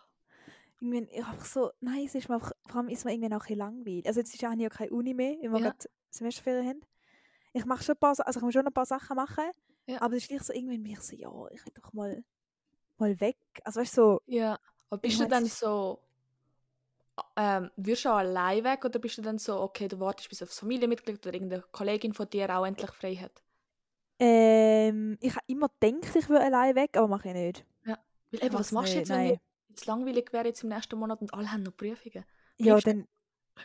irgendwie, 0.92 1.14
ich 1.16 1.24
einfach 1.24 1.44
so, 1.44 1.70
nein, 1.80 2.04
es 2.06 2.14
ist 2.14 2.28
mir 2.28 2.36
einfach, 2.36 2.52
vor 2.66 2.76
allem 2.80 2.88
ist 2.88 3.04
mir 3.04 3.12
irgendwann 3.12 3.40
auch 3.40 3.46
ein 3.48 3.56
langweilig. 3.56 4.06
Also 4.06 4.20
jetzt 4.20 4.34
ist 4.34 4.42
ja 4.42 4.52
ja 4.54 4.68
keine 4.68 4.90
Uni 4.92 5.14
mehr, 5.14 5.36
weil 5.42 5.52
wir 5.52 5.60
Ja. 5.60 5.70
gerade 5.70 5.88
Semesterferien 6.10 6.68
haben. 6.68 6.80
Ich 7.52 7.64
mache 7.64 7.82
schon 7.84 7.94
ein 7.94 7.98
paar, 7.98 8.10
also 8.18 8.38
ich 8.38 8.42
muss 8.44 8.52
schon 8.54 8.66
ein 8.66 8.72
paar 8.72 8.86
Sachen 8.86 9.16
machen, 9.16 9.44
Ja. 9.86 10.00
aber 10.02 10.16
es 10.16 10.24
ist 10.24 10.28
gleich 10.28 10.42
so, 10.42 10.52
irgendwann 10.52 10.82
bin 10.82 10.92
ich 10.92 11.00
so, 11.00 11.16
ja, 11.16 11.30
ich 11.52 11.64
will 11.64 11.72
doch 11.74 11.92
mal, 11.92 12.24
mal 12.98 13.20
weg. 13.20 13.36
Also 13.64 13.80
weißt 13.80 13.96
du, 13.96 14.02
so, 14.02 14.22
Ja. 14.26 14.58
Aber 14.90 15.00
bist 15.00 15.20
du 15.20 15.26
dann 15.28 15.46
so... 15.46 16.00
Ähm, 17.36 17.70
wirst 17.76 18.04
du 18.04 18.08
auch 18.08 18.16
allein 18.16 18.64
weg 18.64 18.84
oder 18.84 18.98
bist 18.98 19.18
du 19.18 19.22
dann 19.22 19.38
so, 19.38 19.60
okay, 19.60 19.86
du 19.86 20.00
wartest 20.00 20.28
bis 20.28 20.42
auf 20.42 20.48
das 20.48 20.58
Familienmitglied 20.58 21.24
oder 21.24 21.32
irgendeine 21.34 21.62
Kollegin 21.70 22.12
von 22.12 22.28
dir 22.28 22.50
auch 22.56 22.66
endlich 22.66 22.90
frei 22.90 23.14
hat? 23.16 23.42
ähm, 24.18 25.16
ich 25.20 25.34
habe 25.34 25.44
immer 25.46 25.68
gedacht, 25.80 26.14
ich 26.16 26.28
würde 26.28 26.44
allein 26.44 26.74
weg, 26.74 26.96
aber 26.96 27.08
mache 27.08 27.28
ich 27.28 27.34
nicht. 27.34 27.66
Weil 27.84 27.98
Ich 28.30 28.42
eben, 28.42 28.54
was 28.54 28.72
machst 28.72 28.94
du 28.94 28.98
nicht, 28.98 29.08
jetzt, 29.08 29.10
wenn 29.10 29.26
nein. 29.28 29.40
Jetzt 29.75 29.87
langweilig 29.87 30.33
wäre 30.33 30.47
jetzt 30.47 30.62
im 30.62 30.71
nächsten 30.71 30.99
Monat 30.99 31.21
und 31.21 31.35
alle 31.35 31.50
haben 31.50 31.62
noch 31.62 31.76
Prüfungen? 31.76 32.25
Ja, 32.59 32.78
dann, 32.78 33.07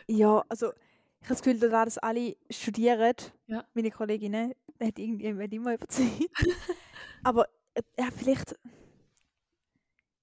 ja, 0.06 0.44
also 0.48 0.72
ich 1.20 1.26
habe 1.26 1.34
das 1.34 1.42
Gefühl, 1.42 1.60
da 1.60 1.84
dass 1.84 1.98
alle 1.98 2.36
studieren, 2.50 3.14
Ja. 3.46 3.64
meine 3.74 3.90
Kolleginnen, 3.90 4.54
hat 4.80 4.98
irgendjemand 4.98 5.52
immer 5.52 5.74
überzeugt. 5.74 6.30
aber 7.22 7.46
äh, 7.74 7.82
ja, 7.98 8.08
vielleicht, 8.16 8.58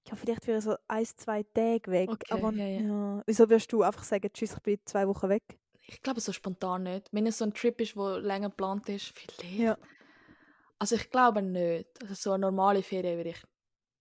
ja, 0.08 0.16
vielleicht 0.16 0.46
wäre 0.46 0.60
so 0.60 0.76
ein, 0.88 1.04
zwei 1.04 1.42
Tage 1.44 1.90
weg. 1.90 2.10
Okay, 2.10 2.32
aber 2.32 2.52
ja, 2.52 2.66
ja. 2.66 3.22
wieso 3.26 3.48
wirst 3.48 3.72
du 3.72 3.82
einfach 3.82 4.02
sagen, 4.02 4.28
tschüss, 4.32 4.54
ich 4.54 4.60
bin 4.60 4.78
zwei 4.84 5.06
Wochen 5.06 5.28
weg? 5.28 5.44
Ich 5.86 6.02
glaube 6.02 6.20
so 6.20 6.32
spontan 6.32 6.82
nicht. 6.82 7.08
Wenn 7.12 7.26
es 7.26 7.38
so 7.38 7.44
ein 7.44 7.54
Trip 7.54 7.80
ist, 7.80 7.96
wo 7.96 8.16
länger 8.16 8.50
geplant 8.50 8.88
ist, 8.88 9.16
vielleicht. 9.16 9.44
Ja. 9.44 9.78
Also 10.78 10.96
ich 10.96 11.08
glaube 11.10 11.40
nicht. 11.40 11.88
Also 12.02 12.14
so 12.14 12.32
eine 12.32 12.42
normale 12.42 12.82
Ferien 12.82 13.16
würde 13.16 13.30
ich 13.30 13.42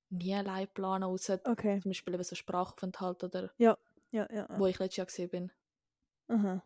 nie 0.10 0.34
allein 0.36 0.68
planen, 0.74 1.04
außer 1.04 1.40
Okay. 1.46 1.80
zum 1.82 1.90
Beispiel 1.92 2.14
eben 2.14 2.24
so 2.24 2.36
Sprachaufenthalt 2.36 3.24
oder 3.24 3.52
Ja, 3.58 3.78
ja, 4.12 4.28
ja. 4.32 4.48
wo 4.58 4.66
ich 4.68 4.80
letztes 4.80 4.98
Jahr 4.98 5.06
gesehen 5.08 5.30
bin. 5.30 5.52
Aha. 6.30 6.64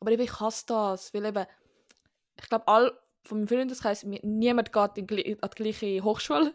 Aber 0.00 0.10
eben, 0.10 0.22
ich 0.22 0.40
hasse 0.40 0.64
das, 0.66 1.12
weil 1.14 1.24
eben, 1.24 1.46
ich 2.40 2.48
glaube, 2.48 2.68
all 2.68 2.98
von 3.24 3.38
meinem 3.38 3.48
Freundeskreis, 3.48 4.04
niemand 4.04 4.72
geht 4.72 4.98
in, 4.98 5.42
an 5.42 5.50
die 5.50 5.62
gleiche 5.62 6.04
Hochschule. 6.04 6.54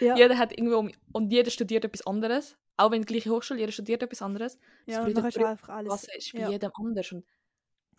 Ja, 0.00 0.14
Jeder 0.16 0.38
hat 0.38 0.52
irgendwo, 0.52 0.78
um- 0.78 0.92
und 1.12 1.30
jeder 1.32 1.50
studiert 1.50 1.84
etwas 1.84 2.06
anderes. 2.06 2.56
Auch 2.76 2.90
wenn 2.90 3.02
die 3.02 3.06
gleiche 3.06 3.30
Hochschule, 3.30 3.60
jeder 3.60 3.72
studiert 3.72 4.02
etwas 4.02 4.22
anderes. 4.22 4.58
ja 4.86 4.98
das 4.98 5.06
und 5.06 5.14
dann 5.16 5.24
du 5.24 5.28
bedeutet, 5.30 5.44
einfach 5.44 5.68
alles. 5.70 5.92
Was 5.92 6.04
ist 6.16 6.32
bei 6.32 6.40
ja. 6.40 6.50
jedem 6.50 6.70
anders. 6.74 7.12
Und 7.12 7.24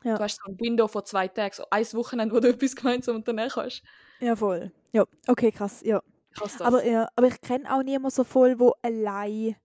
Ja. 0.03 0.17
du 0.17 0.23
hast 0.23 0.37
so 0.43 0.51
ein 0.51 0.59
Window 0.59 0.87
von 0.87 1.05
zwei 1.05 1.27
Tagen, 1.27 1.53
so 1.53 1.65
ein 1.71 1.85
Wochenende, 1.93 2.35
wo 2.35 2.39
du 2.39 2.47
etwas 2.63 2.75
gemeinsam 2.75 3.15
unternehmen 3.15 3.49
kannst. 3.49 3.81
ja, 4.19 4.35
voll. 4.35 4.71
Ja, 4.93 5.05
okay, 5.27 5.51
krass, 5.51 5.81
ja. 5.83 6.01
Das. 6.39 6.61
Aber, 6.61 6.83
ja, 6.85 7.07
aber 7.15 7.27
ich 7.27 7.39
kenne 7.41 7.73
auch 7.73 7.83
niemanden 7.83 8.09
so 8.09 8.23
voll, 8.23 8.59
wo 8.59 8.73
allein, 8.81 9.55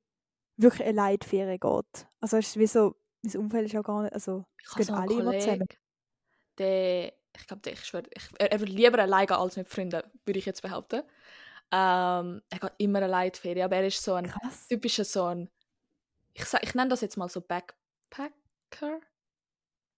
wirklich 0.57 0.87
allein 0.87 1.15
in 1.15 1.21
die 1.21 1.27
Ferien 1.27 1.59
geht. 1.59 2.09
Also 2.21 2.37
es 2.37 2.49
ist 2.49 2.59
wie 2.59 2.67
so, 2.67 2.95
mein 3.23 3.37
Umfeld 3.37 3.67
ist 3.67 3.73
ja 3.73 3.83
gar 3.83 4.03
nicht, 4.03 4.13
also 4.13 4.45
ich 4.61 4.67
es 4.79 4.87
gehen 4.87 4.95
alle 4.95 5.13
immer 5.15 5.39
zusammen. 5.39 5.69
Der, 6.59 7.13
ich 7.37 7.47
glaube, 7.47 7.71
ich 7.71 7.85
schwör, 7.85 8.03
ich, 8.15 8.29
er, 8.39 8.53
er 8.53 8.61
würde 8.61 8.73
lieber 8.73 8.99
allein 8.99 9.27
gehen 9.27 9.37
als 9.37 9.57
mit 9.57 9.69
Freunden, 9.69 10.03
würde 10.25 10.39
ich 10.39 10.47
jetzt 10.47 10.63
behaupten. 10.63 11.03
Ähm, 11.73 12.43
er 12.51 12.59
geht 12.59 12.73
immer 12.79 13.03
allein 13.03 13.29
in 13.29 13.33
die 13.33 13.39
Ferien, 13.39 13.65
aber 13.65 13.77
er 13.77 13.87
ist 13.87 14.03
so 14.03 14.15
ein 14.15 14.27
Krass. 14.27 14.67
typischer 14.69 15.05
so 15.05 15.25
ein, 15.25 15.49
ich, 16.33 16.45
sag, 16.45 16.63
ich 16.63 16.75
nenne 16.75 16.91
das 16.91 17.01
jetzt 17.01 17.17
mal 17.17 17.29
so 17.29 17.41
Backpacker. 17.41 19.01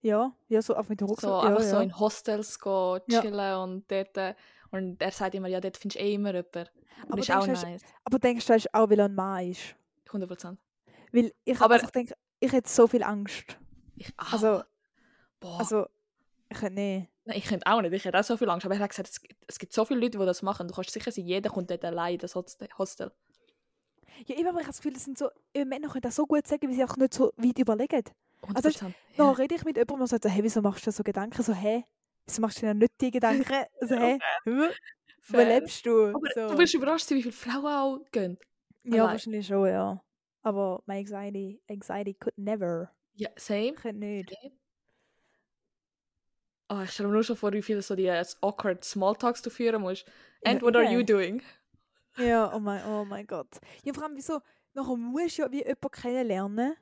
Ja, 0.02 0.34
ja, 0.48 0.60
so 0.62 0.74
auf 0.74 0.88
mit 0.88 1.00
dem 1.00 1.06
Rucksack. 1.06 1.30
So 1.30 1.34
ja, 1.36 1.42
einfach 1.42 1.62
ja. 1.62 1.68
so 1.70 1.78
in 1.78 1.98
Hostels 1.98 2.58
gehen, 2.58 3.00
Ja. 3.06 3.20
chillen 3.20 3.56
und 3.56 3.90
dort. 3.90 4.36
Und 4.72 5.00
er 5.00 5.10
sagt 5.12 5.34
immer, 5.34 5.48
ja, 5.48 5.60
dort 5.60 5.76
findest 5.76 6.00
du 6.00 6.04
eh 6.04 6.14
immer 6.14 6.30
jemanden. 6.34 6.68
Und 7.04 7.12
Aber 7.12 7.18
ist 7.20 7.30
auch 7.30 7.44
denkst 7.44 7.60
du, 7.60 7.66
nice. 7.68 7.82
Aber 8.04 8.18
denkst 8.18 8.46
du, 8.46 8.52
das 8.54 8.64
ist 8.64 8.74
auch, 8.74 8.90
weil 8.90 8.98
er 8.98 9.04
ein 9.06 9.14
Mann 9.14 9.48
ist? 9.50 9.74
100%. 10.08 10.56
Weil 11.12 11.32
ich, 11.44 11.60
Aber- 11.60 11.74
also 11.74 11.84
ich 11.86 11.90
denke, 11.92 12.14
ich 12.40 12.52
hätte 12.52 12.68
so 12.68 12.86
viel 12.86 13.02
Angst. 13.02 13.56
Ich, 13.96 14.12
ah, 14.16 14.32
Also, 14.32 14.62
boah. 15.40 15.58
also, 15.60 15.86
ich 16.48 16.60
hätte, 16.60 16.74
nee. 16.74 17.08
Nein, 17.24 17.36
ich 17.38 17.44
könnte 17.44 17.66
auch 17.66 17.80
nicht, 17.82 17.92
ich 17.92 18.04
hätte 18.04 18.18
auch 18.18 18.24
so 18.24 18.36
viel 18.36 18.48
Angst. 18.50 18.64
Aber 18.66 18.74
er 18.74 18.80
hat 18.80 18.90
gesagt, 18.90 19.08
es 19.10 19.20
gibt, 19.20 19.44
es 19.46 19.58
gibt 19.58 19.72
so 19.72 19.84
viele 19.84 20.00
Leute, 20.00 20.18
die 20.18 20.26
das 20.26 20.42
machen. 20.42 20.66
Du 20.66 20.74
kannst 20.74 20.90
sicher 20.90 21.12
sein, 21.12 21.24
jeder 21.26 21.50
kommt 21.50 21.70
dort 21.70 21.84
allein 21.84 22.14
in 22.14 22.18
das 22.18 22.34
Host- 22.34 22.58
Hostel. 22.78 23.12
Ja, 24.26 24.36
eben, 24.36 24.48
aber 24.48 24.58
ich 24.60 24.64
habe 24.64 24.72
das 24.72 24.78
Gefühl, 24.78 24.92
das 24.94 25.04
sind 25.04 25.18
so, 25.18 25.28
äh, 25.54 25.64
Männer 25.64 25.88
können 25.88 26.02
das 26.02 26.16
so 26.16 26.26
gut 26.26 26.46
sagen, 26.46 26.68
weil 26.68 26.74
sie 26.74 26.84
auch 26.84 26.96
nicht 26.96 27.14
so 27.14 27.32
weit 27.36 27.58
überlegen. 27.58 28.02
100%. 28.42 28.56
Also, 28.56 28.68
ja. 28.86 28.92
Dann 29.16 29.34
rede 29.34 29.54
ich 29.54 29.64
mit 29.64 29.76
jemandem 29.76 30.00
und 30.00 30.06
sage, 30.08 30.28
hey, 30.28 30.42
wieso 30.42 30.60
machst 30.62 30.84
du 30.86 30.90
dir 30.90 30.92
so 30.92 31.02
Gedanken? 31.02 31.42
So, 31.42 31.52
hä? 31.54 31.84
Wieso 32.26 32.40
machst 32.40 32.58
du 32.58 32.66
dir 32.66 32.74
nicht 32.74 33.00
die 33.00 33.10
Gedanken? 33.10 33.64
So, 33.80 33.96
hä? 33.96 34.18
Wo 35.28 35.38
lebst 35.38 35.86
du? 35.86 36.08
Aber 36.08 36.28
so. 36.34 36.48
du 36.48 36.58
wirst 36.58 36.74
überrascht 36.74 37.06
sein, 37.06 37.18
wie 37.18 37.22
viele 37.22 37.32
Frauen 37.32 37.66
auch 37.66 38.10
gehen. 38.10 38.38
ja, 38.84 39.02
allein. 39.02 39.12
wahrscheinlich 39.12 39.46
schon, 39.46 39.68
ja. 39.68 40.02
Aber 40.42 40.82
my 40.86 40.98
anxiety, 40.98 41.60
anxiety 41.68 42.14
could 42.14 42.36
never. 42.36 42.90
Ja, 43.14 43.28
same. 43.36 43.74
Könnte 43.74 44.00
nicht. 44.00 44.34
Oh, 46.68 46.80
ich 46.82 46.90
stelle 46.90 47.08
mir 47.08 47.14
nur 47.14 47.22
schon 47.22 47.36
vor, 47.36 47.52
wie 47.52 47.62
viele 47.62 47.82
so 47.82 47.94
die 47.94 48.06
äh, 48.06 48.24
awkward 48.40 48.82
Smalltalks 48.84 49.42
du 49.42 49.50
führen 49.50 49.82
musst. 49.82 50.06
Ja, 50.42 50.52
And 50.52 50.62
what 50.62 50.74
are 50.74 50.90
you 50.90 51.02
doing? 51.02 51.42
Ja, 52.16 52.50
oh 52.54 52.58
mein, 52.58 52.84
oh 52.86 53.04
mein 53.04 53.26
Gott. 53.26 53.60
Ja, 53.84 53.92
vor 53.92 54.04
allem, 54.04 54.16
wieso, 54.16 54.40
nachher 54.72 54.96
musst 54.96 55.38
du 55.38 55.42
ja 55.42 55.52
wie 55.52 55.58
jemanden 55.58 55.90
kennenlernen. 55.90 56.74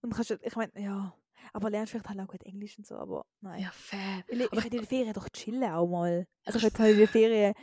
Und 0.00 0.14
kannst, 0.14 0.30
ich 0.30 0.56
meine, 0.56 0.72
ja, 0.76 1.14
aber 1.52 1.70
lernst 1.70 1.92
vielleicht 1.92 2.08
halt 2.08 2.20
auch 2.20 2.26
gut 2.28 2.42
Englisch 2.44 2.78
und 2.78 2.86
so, 2.86 2.96
aber 2.96 3.26
nein. 3.40 3.60
Ja, 3.62 3.70
fair. 3.72 4.24
Ich, 4.28 4.46
aber 4.52 4.58
ich 4.58 4.64
will 4.64 4.72
in 4.74 4.78
der 4.78 4.86
Ferien 4.88 5.12
doch 5.12 5.28
chillen 5.30 5.64
auch 5.72 5.86
mal. 5.86 6.26
Also 6.44 6.58
ich 6.58 6.64
Das 6.64 6.72
will 6.74 6.84
halt 6.84 6.92
in 6.92 6.98
der 6.98 7.08
Ferien, 7.08 7.54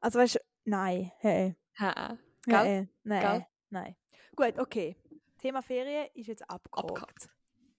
also 0.00 0.18
weißt 0.18 0.34
du, 0.36 0.38
nein, 0.64 1.12
hey, 1.18 1.56
Ha, 1.78 2.16
nein, 2.46 2.88
Gell? 3.04 3.46
nein. 3.70 3.96
Gut, 4.34 4.58
okay. 4.58 4.96
Thema 5.38 5.62
Ferien 5.62 6.08
ist 6.14 6.26
jetzt 6.28 6.48
abgehakt. 6.48 6.90
abgehakt. 6.90 7.28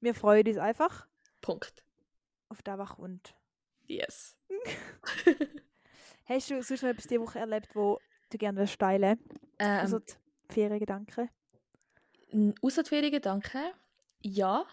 Wir 0.02 0.14
freuen 0.14 0.48
uns 0.48 0.58
einfach 0.58 1.08
Punkt. 1.42 1.84
auf 2.50 2.60
was 2.66 2.90
kommt. 2.90 3.36
Yes. 3.88 4.38
Hast 6.26 6.50
du 6.50 6.62
sonst 6.62 6.84
noch 6.84 6.90
etwas 6.90 7.08
diese 7.08 7.22
Woche 7.22 7.40
erlebt, 7.40 7.74
wo 7.76 8.00
du 8.30 8.38
gerne 8.38 8.60
willst 8.60 8.78
teilen 8.80 9.20
Ähm, 9.60 9.80
Also 9.80 10.00
die 10.00 10.14
Feriengedanken? 10.50 11.30
Ausser 12.62 12.84
die 12.84 12.90
Feriengedanken, 12.90 13.72
ja. 14.22 14.66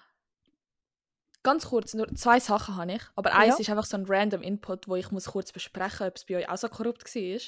Ganz 1.45 1.67
kurz, 1.67 1.93
nur 1.93 2.09
zwei 2.17 2.41
Sachen 2.41 2.77
habe 2.77 2.95
ich. 2.95 3.03
Aber 3.17 3.35
eins 3.35 3.55
Ja. 3.57 3.61
ist 3.61 3.71
einfach 3.71 3.85
so 3.85 3.99
ein 3.99 4.07
random 4.07 4.43
Input, 4.43 4.89
wo 4.89 4.97
ich 4.97 5.11
muss 5.13 5.27
kurz 5.27 5.53
besprechen 5.53 6.09
ob 6.09 6.17
es 6.17 6.25
bei 6.25 6.39
euch 6.39 6.49
auch 6.49 6.57
so 6.57 6.69
korrupt 6.69 7.05
war. 7.15 7.41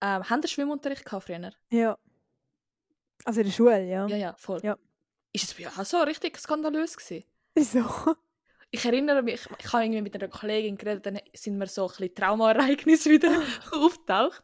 Ähm, 0.00 0.30
habt 0.30 0.44
ihr 0.44 0.48
Schwimmunterricht 0.48 1.04
gehabt 1.04 1.24
früher? 1.24 1.52
Ja. 1.70 1.98
Also 3.24 3.40
in 3.40 3.46
der 3.46 3.52
Schule, 3.52 3.84
ja. 3.84 4.06
Ja, 4.06 4.16
ja, 4.16 4.34
voll. 4.38 4.60
Ja. 4.62 4.78
Ist 5.32 5.44
es 5.44 5.54
bei 5.54 5.66
euch 5.66 5.76
auch 5.78 5.84
so 5.84 5.98
richtig 5.98 6.38
skandalös 6.38 6.96
gewesen? 6.96 7.24
Wieso? 7.54 7.84
Ich 8.70 8.84
erinnere 8.84 9.22
mich, 9.22 9.48
ich, 9.58 9.72
habe 9.72 9.84
irgendwie 9.84 10.02
mit 10.02 10.14
einer 10.14 10.28
Kollegin 10.28 10.76
geredet, 10.76 11.06
dann 11.06 11.18
sind 11.34 11.58
mir 11.58 11.66
so 11.66 11.86
ein 11.86 11.88
bisschen 11.88 12.14
Traumaereignisse 12.14 13.10
wieder 13.10 13.42
auftaucht. 13.72 14.42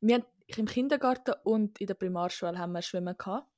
Wir 0.00 0.16
haben, 0.16 0.24
ich 0.46 0.58
im 0.58 0.66
Kindergarten 0.66 1.34
und 1.42 1.80
in 1.80 1.88
der 1.88 1.94
Primarschule 1.94 2.56
haben 2.56 2.72
wir 2.72 2.82
Schwimmen 2.82 3.16
gehabt. 3.16 3.48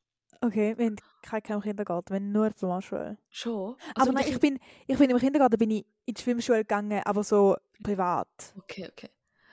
Okay, 0.44 0.76
wir 0.76 0.87
haben 0.87 0.96
keinen 1.22 1.62
Kindergarten, 1.62 2.11
wir 2.11 2.16
haben 2.16 2.33
nur 2.33 2.50
Primarschule. 2.50 3.16
Schon. 3.31 3.76
Also 3.94 4.11
aber 4.11 4.12
nein, 4.12 4.28
ich 4.28 4.40
bin, 4.40 4.59
ich 4.88 4.98
bin 4.98 5.09
im 5.09 5.18
Kindergarten 5.18 5.57
bin 5.57 5.70
ich 5.70 5.87
in 6.05 6.14
die 6.14 6.20
Schwimmschule 6.20 6.59
gegangen, 6.59 7.00
aber 7.05 7.22
so 7.22 7.57
privat. 7.83 8.26
Okay, 8.59 8.88
okay. 8.90 9.09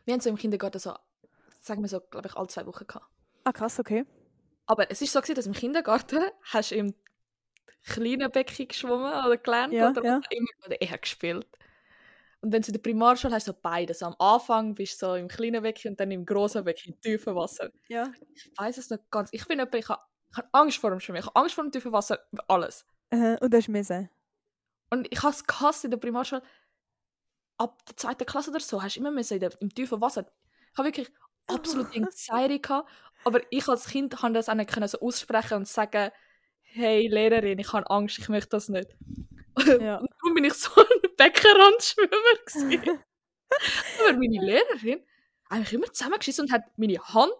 Wir 0.05 0.13
haben 0.13 0.21
so 0.21 0.29
im 0.29 0.35
Kindergarten 0.35 0.79
so, 0.79 0.95
sagen 1.61 1.83
wir 1.83 1.89
so, 1.89 1.99
glaube 1.99 2.27
ich, 2.27 2.35
alle 2.35 2.47
zwei 2.47 2.65
Wochen 2.65 2.87
gehabt. 2.87 3.05
Ah, 3.43 3.51
krass, 3.51 3.79
okay. 3.79 4.03
Aber 4.65 4.89
es 4.89 5.01
ist 5.03 5.13
so, 5.13 5.19
gewesen, 5.21 5.35
dass 5.35 5.45
im 5.45 5.53
Kindergarten 5.53 6.23
hast 6.51 6.71
du 6.71 6.75
im 6.75 6.95
kleinen 7.85 8.31
Becken 8.31 8.67
geschwommen 8.67 9.13
oder 9.25 9.37
gelernt 9.37 9.73
Ja, 9.73 9.91
oder, 9.91 10.03
ja. 10.03 10.21
immer 10.31 10.49
oder 10.65 10.81
eher 10.81 10.97
gespielt. 10.97 11.47
Und 12.41 12.51
dann 12.51 12.63
zu 12.63 12.71
der 12.71 12.79
Primarschule 12.79 13.33
hast 13.33 13.47
du 13.47 13.51
so 13.51 13.59
beides. 13.61 14.01
Am 14.01 14.15
Anfang 14.17 14.73
bist 14.73 15.01
du 15.01 15.07
so 15.07 15.15
im 15.15 15.27
kleinen 15.27 15.61
Becken 15.61 15.91
und 15.91 15.99
dann 15.99 16.09
im 16.09 16.25
großen 16.25 16.63
Becken, 16.63 16.93
im 16.93 17.01
tiefen 17.01 17.35
Wasser. 17.35 17.69
Ja. 17.89 18.11
Ich 18.33 18.51
weiß 18.57 18.77
es 18.79 18.89
nicht 18.89 19.03
ganz. 19.11 19.29
Ich 19.33 19.45
bin 19.45 19.59
jemand, 19.59 19.75
ich 19.75 19.87
habe 19.89 20.01
ich 20.31 20.37
habe 20.37 20.49
Angst 20.51 20.77
vor 20.77 20.91
dem 20.91 20.99
Schwimmen. 20.99 21.19
Ich 21.19 21.25
habe 21.25 21.35
Angst 21.35 21.55
vor 21.55 21.63
dem 21.63 21.71
tiefen 21.71 21.91
Wasser, 21.91 22.19
alles. 22.47 22.85
Äh, 23.09 23.37
und 23.39 23.53
das 23.53 23.61
ist 23.61 23.69
müssen. 23.69 24.09
Und 24.89 25.07
ich 25.11 25.21
habe 25.21 25.33
es 25.33 25.45
gehasst 25.45 25.83
in 25.85 25.91
der 25.91 25.97
Primarschule. 25.97 26.43
Ab 27.57 27.83
der 27.85 27.97
zweiten 27.97 28.25
Klasse 28.25 28.51
oder 28.51 28.59
so 28.59 28.81
hast 28.81 28.95
du 28.95 28.99
immer 28.99 29.11
müssen 29.11 29.35
in 29.35 29.39
der, 29.41 29.61
im 29.61 29.73
tiefen 29.73 30.01
Wasser. 30.01 30.25
Ich 30.71 30.77
habe 30.77 30.87
wirklich 30.87 31.11
absolut 31.47 31.95
Anxiety 31.95 32.59
gehabt. 32.59 32.89
Aber 33.25 33.41
ich 33.49 33.67
als 33.67 33.87
Kind 33.87 34.15
konnte 34.15 34.39
das 34.39 34.49
auch 34.49 34.53
nicht 34.53 34.71
können 34.71 34.87
so 34.87 34.99
aussprechen 35.01 35.55
und 35.55 35.67
sagen, 35.67 36.11
hey 36.61 37.07
Lehrerin, 37.07 37.59
ich 37.59 37.73
habe 37.73 37.89
Angst, 37.89 38.19
ich 38.19 38.29
möchte 38.29 38.49
das 38.49 38.69
nicht. 38.69 38.95
Ja. 39.81 39.97
Und 39.97 40.09
darum 40.21 40.35
bin 40.35 40.45
ich 40.45 40.53
so 40.53 40.69
ein 40.79 40.85
Beckenrandschwimmer 41.17 42.09
gewesen. 42.45 42.99
Aber 43.99 44.13
meine 44.13 44.45
Lehrerin 44.45 45.03
eigentlich 45.49 45.73
immer 45.73 45.91
zusammengeschissen 45.91 46.45
und 46.45 46.51
hat 46.53 46.61
meine 46.77 46.97
Hand 46.99 47.33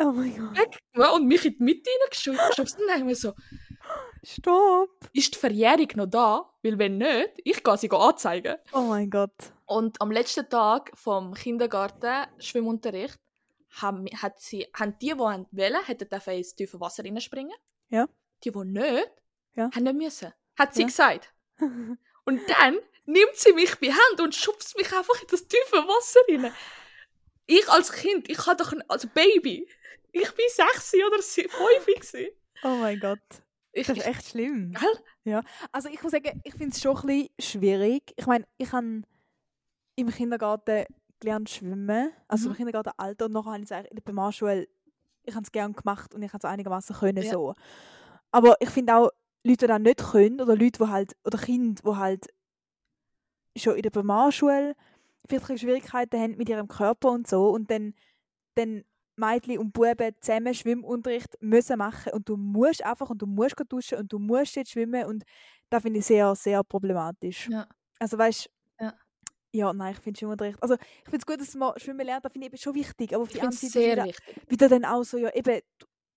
Oh 0.00 0.12
mein 0.12 0.36
Gott. 0.36 0.56
weggenommen 0.58 1.14
und 1.22 1.26
mich 1.28 1.44
in 1.44 1.56
die 1.58 1.62
Mitte 1.62 1.90
hineingeschoben. 1.90 2.38
Und 2.40 2.58
dann 2.58 2.86
denke 2.86 2.98
ich 2.98 3.04
mir 3.04 3.14
so, 3.16 3.32
Stopp. 4.22 4.90
ist 5.12 5.34
die 5.34 5.38
Verjährung 5.38 5.88
noch 5.96 6.06
da? 6.06 6.50
Weil 6.62 6.78
wenn 6.78 6.98
nicht, 6.98 7.30
ich 7.44 7.62
gehe 7.62 7.76
sie 7.78 7.90
anzeigen. 7.90 8.56
Oh 8.72 8.80
mein 8.82 9.10
Gott. 9.10 9.32
Und 9.66 10.00
am 10.00 10.10
letzten 10.10 10.48
Tag 10.48 10.90
vom 10.94 11.34
Kindergarten 11.34 12.26
Schwimmunterricht 12.38 13.18
haben, 13.80 14.06
hat 14.22 14.40
sie, 14.40 14.66
haben 14.74 14.96
die, 15.00 15.08
die 15.08 15.18
wollen, 15.18 15.46
hätten 15.86 16.08
dürfen 16.08 16.34
ins 16.34 16.54
tiefe 16.54 16.80
Wasser 16.80 17.04
reinspringen. 17.04 17.54
Ja. 17.90 18.08
Die, 18.44 18.50
die 18.50 18.58
nicht, 18.64 19.10
Ja. 19.54 19.70
haben 19.74 19.82
nicht 19.84 19.94
müssen. 19.96 20.32
Hat 20.58 20.74
sie 20.74 20.82
Ja. 20.82 20.86
gesagt. 20.86 21.32
Und 22.24 22.40
dann 22.48 22.78
nimmt 23.06 23.34
sie 23.36 23.52
mich 23.54 23.74
bei 23.80 23.88
Hand 23.88 24.20
und 24.20 24.34
schubst 24.34 24.76
mich 24.76 24.92
einfach 24.94 25.18
in 25.22 25.28
das 25.30 25.48
tiefe 25.48 25.76
Wasser 25.76 26.20
rein. 26.28 26.52
Ich 27.50 27.68
als 27.68 27.90
Kind, 27.92 28.28
ich 28.30 28.46
hatte 28.46 28.62
doch 28.62 28.72
ein, 28.72 28.82
als 28.90 29.06
Baby, 29.06 29.66
ich 30.12 30.30
bin 30.32 30.44
sechs 30.50 30.92
oder 30.94 31.22
fünf. 31.22 31.52
Oh 32.62 32.76
mein 32.76 33.00
Gott. 33.00 33.18
Ich, 33.72 33.86
Das 33.86 33.96
ist 33.96 34.06
echt 34.06 34.26
schlimm. 34.28 34.72
Gell? 34.72 34.98
Ja. 35.24 35.42
Also 35.72 35.88
ich 35.88 36.02
muss 36.02 36.12
sagen, 36.12 36.40
ich 36.44 36.52
finde 36.54 36.74
es 36.74 36.80
schon 36.82 36.96
ein 36.96 37.06
bisschen 37.06 37.30
schwierig. 37.40 38.12
Ich 38.16 38.26
meine, 38.26 38.44
ich 38.58 38.70
habe 38.72 39.02
im 39.96 40.10
Kindergarten 40.10 40.84
gelernt 41.20 41.48
schwimmen. 41.48 42.12
Also 42.28 42.46
Mhm. 42.48 42.52
im 42.52 42.56
Kindergartenalter. 42.58 43.24
Und 43.26 43.32
nachher 43.32 43.52
habe 43.52 43.62
ich 43.62 43.70
es 43.70 43.76
in 43.90 43.96
der 43.96 44.02
Primarschule, 44.02 44.68
ich 45.24 45.34
habe 45.34 45.44
es 45.44 45.52
gerne 45.52 45.72
gemacht 45.74 46.14
und 46.14 46.22
ich 46.22 46.32
habe 46.32 46.38
es 46.46 46.50
einigermaßen 46.50 46.96
können 46.96 47.22
Ja. 47.22 47.30
so. 47.32 47.54
Aber 48.30 48.56
ich 48.60 48.70
finde 48.70 48.94
auch, 48.96 49.10
Leute, 49.44 49.66
die 49.66 49.68
das 49.68 49.78
nicht 49.80 49.98
können, 50.10 50.40
oder 50.40 50.54
Leute, 50.56 50.78
die 50.84 50.86
halt, 50.88 51.16
oder 51.24 51.38
Kinder, 51.38 51.80
die 51.82 51.96
halt 51.96 52.26
schon 53.56 53.76
in 53.76 53.82
der 53.82 53.90
Primarschule 53.90 54.74
vielleicht 55.28 55.60
Schwierigkeiten 55.60 56.20
haben 56.20 56.36
mit 56.36 56.48
ihrem 56.48 56.68
Körper 56.68 57.10
und 57.10 57.26
so 57.26 57.50
und 57.50 57.70
dann, 57.70 57.94
dann 58.54 58.84
Mädchen 59.16 59.58
und 59.58 59.72
Buben 59.72 60.14
zusammen 60.20 60.54
Schwimmunterricht 60.54 61.36
müssen 61.40 61.78
machen 61.78 62.12
und 62.12 62.28
du 62.28 62.36
musst 62.36 62.84
einfach 62.84 63.10
und 63.10 63.20
du 63.20 63.26
musst 63.26 63.56
duschen 63.68 63.98
und 63.98 64.12
du 64.12 64.18
musst 64.18 64.56
jetzt 64.56 64.70
schwimmen 64.70 65.04
und 65.06 65.24
das 65.70 65.82
finde 65.82 65.98
ich 65.98 66.06
sehr, 66.06 66.34
sehr 66.34 66.62
problematisch. 66.64 67.48
Ja. 67.48 67.66
Also 67.98 68.16
weißt 68.16 68.48
Ja. 68.80 68.94
ja, 69.52 69.72
nein, 69.72 69.92
ich 69.92 70.00
finde 70.00 70.18
Schwimmunterricht, 70.18 70.62
also 70.62 70.74
ich 70.74 71.04
finde 71.10 71.18
es 71.18 71.26
gut, 71.26 71.40
dass 71.40 71.54
man 71.54 71.78
schwimmen 71.78 72.06
lernt, 72.06 72.24
das 72.24 72.32
finde 72.32 72.46
ich 72.46 72.52
eben 72.52 72.62
schon 72.62 72.74
wichtig, 72.74 73.12
aber 73.12 73.22
auf 73.22 73.30
die 73.30 73.40
andere 73.40 73.66
Seite 73.66 73.92
wieder, 73.92 74.04
wichtig. 74.04 74.42
wieder 74.46 74.68
dann 74.68 74.84
auch 74.84 75.02
so, 75.02 75.18
ja 75.18 75.34
eben, 75.34 75.60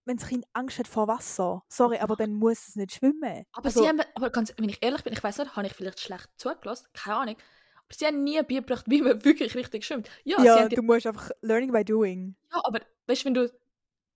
wenn 0.05 0.17
das 0.17 0.27
Kind 0.27 0.45
Angst 0.53 0.79
hat 0.79 0.87
vor 0.87 1.07
Wasser, 1.07 1.63
sorry, 1.69 1.97
aber 1.97 2.15
dann 2.15 2.33
muss 2.33 2.67
es 2.67 2.75
nicht 2.75 2.93
schwimmen. 2.93 3.45
Aber 3.51 3.65
also, 3.65 3.81
sie 3.81 3.87
haben, 3.87 4.01
aber 4.15 4.29
ganz, 4.29 4.53
wenn 4.57 4.69
ich 4.69 4.81
ehrlich 4.81 5.03
bin, 5.03 5.13
ich 5.13 5.23
weiß 5.23 5.39
nicht, 5.39 5.55
habe 5.55 5.67
ich 5.67 5.73
vielleicht 5.73 5.99
schlecht 5.99 6.29
zugelassen, 6.37 6.87
keine 6.93 7.15
Ahnung. 7.17 7.35
Sie 7.93 8.05
haben 8.05 8.23
nie 8.23 8.41
beigebracht, 8.41 8.85
wie 8.89 9.01
man 9.01 9.23
wirklich 9.25 9.55
richtig 9.55 9.85
schwimmt. 9.85 10.09
Ja, 10.23 10.43
ja, 10.43 10.67
du 10.69 10.81
musst 10.81 11.07
einfach 11.07 11.31
learning 11.41 11.71
by 11.71 11.83
doing. 11.83 12.35
ja 12.51 12.61
aber 12.63 12.79
weißt 13.07 13.21
du, 13.21 13.25
wenn 13.25 13.33
du, 13.33 13.53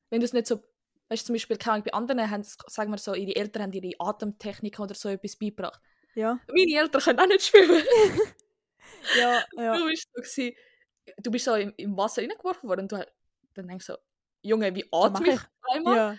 wenn 0.10 0.20
du 0.20 0.26
es 0.26 0.34
nicht 0.34 0.48
so, 0.48 0.64
weißt 1.10 1.24
du, 1.24 1.28
zum 1.28 1.36
Beispiel, 1.36 1.58
keine 1.58 1.84
bei 1.84 1.94
anderen 1.94 2.30
haben, 2.30 2.42
es- 2.42 2.58
sagen 2.68 2.92
wir 2.92 2.98
so, 2.98 3.14
ihre 3.14 3.36
Eltern 3.36 3.64
haben 3.64 3.74
ihre 3.74 3.94
Atemtechniken 4.00 4.84
oder 4.84 4.96
so 4.96 5.10
etwas 5.10 5.36
beigebracht. 5.36 5.80
Ja, 6.16 6.40
Meine 6.48 6.80
Eltern 6.80 7.02
können 7.02 7.20
auch 7.20 7.28
nicht 7.28 7.46
schwimmen. 7.46 7.84
ja, 9.20 9.44
ja. 9.58 9.78
Du 9.78 9.88
bist 9.88 10.08
so, 10.14 10.22
gewesen, 10.22 10.56
du 11.18 11.32
bist 11.32 11.46
so 11.46 11.56
im, 11.56 11.74
im 11.78 11.98
Wasser 11.98 12.22
reingeworfen 12.22 12.70
worden 12.70 12.82
und 12.82 12.92
du, 12.92 12.98
dann 13.54 13.68
denke 13.68 13.82
ich 13.82 13.86
so, 13.86 13.96
Junge, 14.42 14.74
wie 14.76 14.86
atme 14.92 15.28
ich 15.34 15.40
einmal? 15.74 15.96
Ja. 15.96 16.18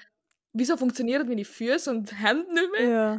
Wieso 0.52 0.76
funktionieren 0.76 1.28
meine 1.28 1.44
Füße 1.44 1.90
und 1.90 2.18
Hände 2.18 2.52
nicht 2.52 2.70
mehr? 2.72 2.88
Ja. 2.88 3.12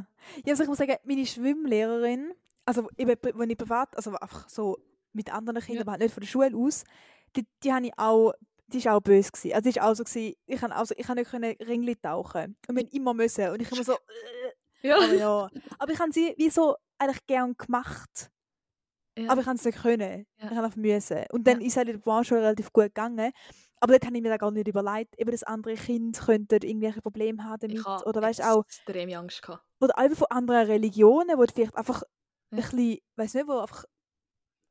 ja, 0.45 0.51
also 0.53 0.63
ich 0.63 0.69
muss 0.69 0.77
sagen, 0.79 0.95
meine 1.03 1.25
Schwimmlehrerin, 1.25 2.33
also 2.67 2.89
eben, 2.97 3.15
wenn 3.35 3.49
ich 3.49 3.57
privat, 3.57 3.95
also 3.95 4.11
einfach 4.15 4.47
so 4.49 4.77
mit 5.13 5.33
anderen 5.33 5.61
Kindern, 5.61 5.75
Ja. 5.77 5.81
aber 5.83 5.91
halt 5.93 6.01
nicht 6.01 6.13
von 6.13 6.21
der 6.21 6.27
Schule 6.27 6.55
aus, 6.55 6.83
die, 7.35 7.45
die 7.63 7.73
habe 7.73 7.85
ich 7.87 7.93
auch, 7.97 8.33
die 8.67 8.77
ist 8.79 8.87
auch 8.87 8.99
böse 9.01 9.31
gewesen. 9.31 9.53
Also 9.53 9.63
die 9.63 9.69
ist 9.69 9.81
auch 9.81 9.95
so 9.95 10.03
gewesen, 10.03 10.33
ich 10.45 10.59
kann 10.59 10.71
also, 10.71 10.93
ich 10.97 11.07
kann 11.07 11.15
nicht 11.17 11.31
können 11.31 11.55
Ringli 11.65 11.95
tauchen 11.95 12.55
und 12.67 12.75
wir 12.75 12.93
immer 12.93 13.13
müssen 13.13 13.49
und 13.49 13.61
ich 13.61 13.71
immer 13.71 13.83
so, 13.83 13.93
äh, 13.93 14.87
Ja. 14.87 14.97
aber 14.97 15.13
ja, 15.13 15.49
aber 15.79 15.91
ich 15.93 15.99
habe 15.99 16.11
sie 16.11 16.33
wie 16.37 16.49
so 16.49 16.75
eigentlich 16.99 17.25
gern 17.25 17.55
gemacht, 17.57 18.29
Ja. 19.17 19.31
aber 19.31 19.39
ich 19.41 19.45
kann 19.47 19.55
es 19.55 19.65
nicht 19.65 19.81
können, 19.81 20.25
Ja. 20.37 20.45
ich 20.45 20.55
habe 20.55 20.65
einfach 20.65 20.75
müssen. 20.75 21.23
Und 21.31 21.47
dann 21.47 21.61
ist 21.61 21.69
es 21.71 21.77
halt 21.77 21.87
in 21.89 21.95
der 21.95 22.01
Branche 22.01 22.35
relativ 22.35 22.71
gut 22.73 22.85
gegangen. 22.85 23.31
Aber 23.79 23.93
dort 23.93 24.05
habe 24.07 24.15
ich 24.17 24.23
mir 24.23 24.29
dann 24.29 24.39
gar 24.39 24.49
nicht 24.51 24.67
überlegt, 24.67 25.19
eben, 25.19 25.29
dass 25.31 25.43
andere 25.43 25.75
Kinder 25.75 26.19
könnten 26.19 26.63
irgendwelche 26.63 26.99
Probleme 27.01 27.43
haben 27.43 27.59
damit. 27.59 27.77
ich 27.77 27.85
Oder 28.07 28.21
weißt 28.23 28.43
auch, 28.43 28.63
Angst 29.15 29.41
gehabt. 29.43 29.63
oder 29.79 29.97
einfach 29.99 30.17
von 30.17 30.27
anderen 30.31 30.65
Religionen, 30.65 31.37
wo 31.37 31.45
vielleicht 31.53 31.75
einfach 31.75 32.01
Ja. 32.51 32.57
ein 32.57 32.63
bisschen, 32.63 32.99
weiß 33.15 33.33
nicht, 33.35 33.47
wo 33.47 33.59
einfach, 33.59 33.85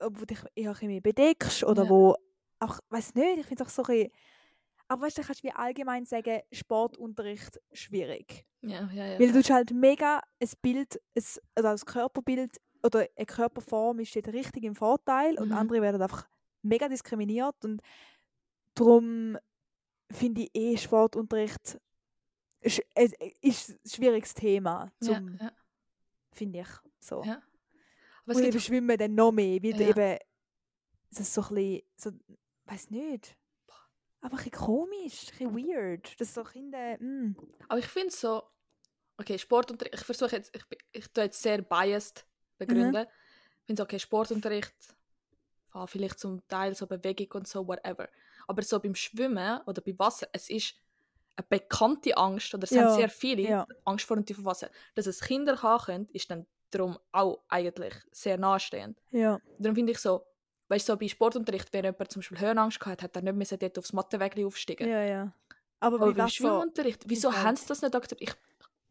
wo 0.00 0.08
du 0.10 0.26
dich 0.26 0.38
eher 0.54 0.74
ein 0.80 0.86
mehr 0.88 1.00
bedeckst 1.00 1.64
oder 1.64 1.84
Ja. 1.84 1.88
wo 1.90 2.16
auch, 2.60 2.78
weiß 2.90 3.14
nicht, 3.14 3.38
ich 3.40 3.46
finde 3.46 3.62
es 3.64 3.68
auch 3.68 3.72
so 3.72 3.82
ein 3.84 3.86
bisschen, 4.04 4.12
aber 4.88 5.02
weißt 5.02 5.18
du, 5.18 5.22
du 5.22 5.26
kannst 5.26 5.42
wie 5.42 5.52
allgemein 5.52 6.04
sagen, 6.06 6.40
Sportunterricht 6.52 7.60
schwierig. 7.72 8.46
Ja, 8.62 8.88
ja, 8.92 9.06
ja. 9.06 9.18
Weil 9.20 9.32
du 9.32 9.42
halt 9.52 9.72
mega 9.72 10.20
ein 10.40 10.48
Bild, 10.62 10.94
ein, 11.14 11.22
also 11.54 11.68
das 11.68 11.84
Körperbild 11.86 12.60
oder 12.82 13.06
eine 13.16 13.26
Körperform 13.26 14.00
ist 14.00 14.14
dort 14.16 14.28
richtig 14.28 14.64
im 14.64 14.74
Vorteil 14.74 15.38
und 15.38 15.48
Mhm. 15.48 15.56
andere 15.56 15.82
werden 15.82 16.00
einfach 16.00 16.28
mega 16.62 16.88
diskriminiert 16.88 17.64
und 17.64 17.80
darum 18.74 19.36
finde 20.10 20.42
ich 20.42 20.50
eh 20.54 20.76
Sportunterricht 20.76 21.78
es 22.60 22.80
ist 23.42 23.70
ein 23.70 23.78
schwieriges 23.88 24.34
Thema, 24.34 24.90
ja, 25.00 25.06
zum, 25.14 25.36
ja, 25.36 25.52
finde 26.32 26.60
ich. 26.60 26.68
So. 26.98 27.22
ja. 27.22 27.40
Es 28.26 28.36
Und 28.36 28.42
gibt 28.42 28.54
eben 28.54 28.60
Schwimmen 28.60 28.98
dann 28.98 29.14
noch 29.14 29.32
mehr, 29.32 29.62
weil 29.62 29.80
Ja. 29.80 29.88
eben 29.90 30.18
das 31.10 31.20
ist 31.20 31.34
so 31.34 31.42
ein 31.42 31.54
bisschen, 31.54 31.82
so, 31.96 32.10
weiß 32.66 32.90
nicht, 32.90 33.36
aber 34.20 34.34
ein 34.34 34.44
bisschen 34.44 34.52
komisch, 34.52 35.26
ein 35.40 35.50
bisschen 35.52 35.68
weird, 35.68 36.20
dass 36.20 36.34
so 36.34 36.42
Kinder, 36.42 36.96
mm, 36.98 37.36
Aber 37.68 37.78
ich 37.78 37.86
finde 37.86 38.10
so, 38.12 38.42
okay, 39.18 39.38
Sportunterricht, 39.38 39.94
ich 39.94 40.04
versuche 40.04 40.36
jetzt, 40.36 40.54
ich, 40.54 40.64
ich 40.92 41.08
tue 41.12 41.24
jetzt 41.24 41.40
sehr 41.40 41.62
biased 41.62 42.26
begründen. 42.58 43.06
Ich 43.60 43.66
finde 43.66 43.80
so, 43.80 43.84
okay, 43.84 43.98
Sportunterricht, 43.98 44.74
ja, 45.74 45.86
vielleicht 45.86 46.18
zum 46.18 46.46
Teil 46.48 46.74
so 46.74 46.86
Bewegung 46.86 47.28
und 47.40 47.48
so, 47.48 47.66
whatever. 47.66 48.08
Aber 48.48 48.62
so 48.62 48.80
beim 48.80 48.94
Schwimmen 48.94 49.60
oder 49.66 49.80
beim 49.82 49.98
Wasser, 49.98 50.28
es 50.32 50.48
ist 50.50 50.74
eine 51.36 51.46
bekannte 51.48 52.16
Angst, 52.16 52.54
oder 52.54 52.64
es 52.64 52.70
Ja, 52.70 52.82
haben 52.82 52.96
sehr 52.96 53.08
viele 53.10 53.42
ja. 53.42 53.66
Angst 53.84 54.06
vor 54.06 54.16
dem 54.16 54.24
tiefen 54.24 54.44
Wasser. 54.44 54.70
Dass 54.94 55.06
es 55.06 55.20
Kinder 55.20 55.62
haben 55.62 55.84
können, 55.84 56.08
ist 56.12 56.30
dann 56.30 56.46
darum 56.70 56.98
auch 57.12 57.42
eigentlich 57.48 57.94
sehr 58.12 58.38
nahestehend. 58.38 59.00
ja, 59.10 59.40
Darum 59.58 59.74
finde 59.76 59.92
ich 59.92 59.98
so, 59.98 60.24
weißt 60.68 60.88
du, 60.88 60.92
so 60.92 60.98
bei 60.98 61.08
Sportunterricht, 61.08 61.72
wenn 61.72 61.84
jemand 61.84 62.10
zum 62.10 62.20
Beispiel 62.20 62.40
Höhenangst 62.40 62.80
gehabt 62.80 63.02
hat, 63.02 63.10
hat 63.10 63.16
er 63.16 63.22
nicht 63.22 63.36
müssen 63.36 63.58
dort 63.58 63.78
aufs 63.78 63.92
Mattenwägli 63.92 64.44
aufsteigen 64.44 64.88
ja, 64.88 65.02
ja. 65.02 65.32
Aber, 65.80 65.96
aber 65.96 66.06
bei 66.06 66.12
beim 66.12 66.28
Schwimmunterricht, 66.28 67.04
wieso 67.06 67.32
haben 67.32 67.56
sie 67.56 67.66
das 67.66 67.82
nicht 67.82 67.94
akzeptiert? 67.94 68.30
Ich, 68.30 68.36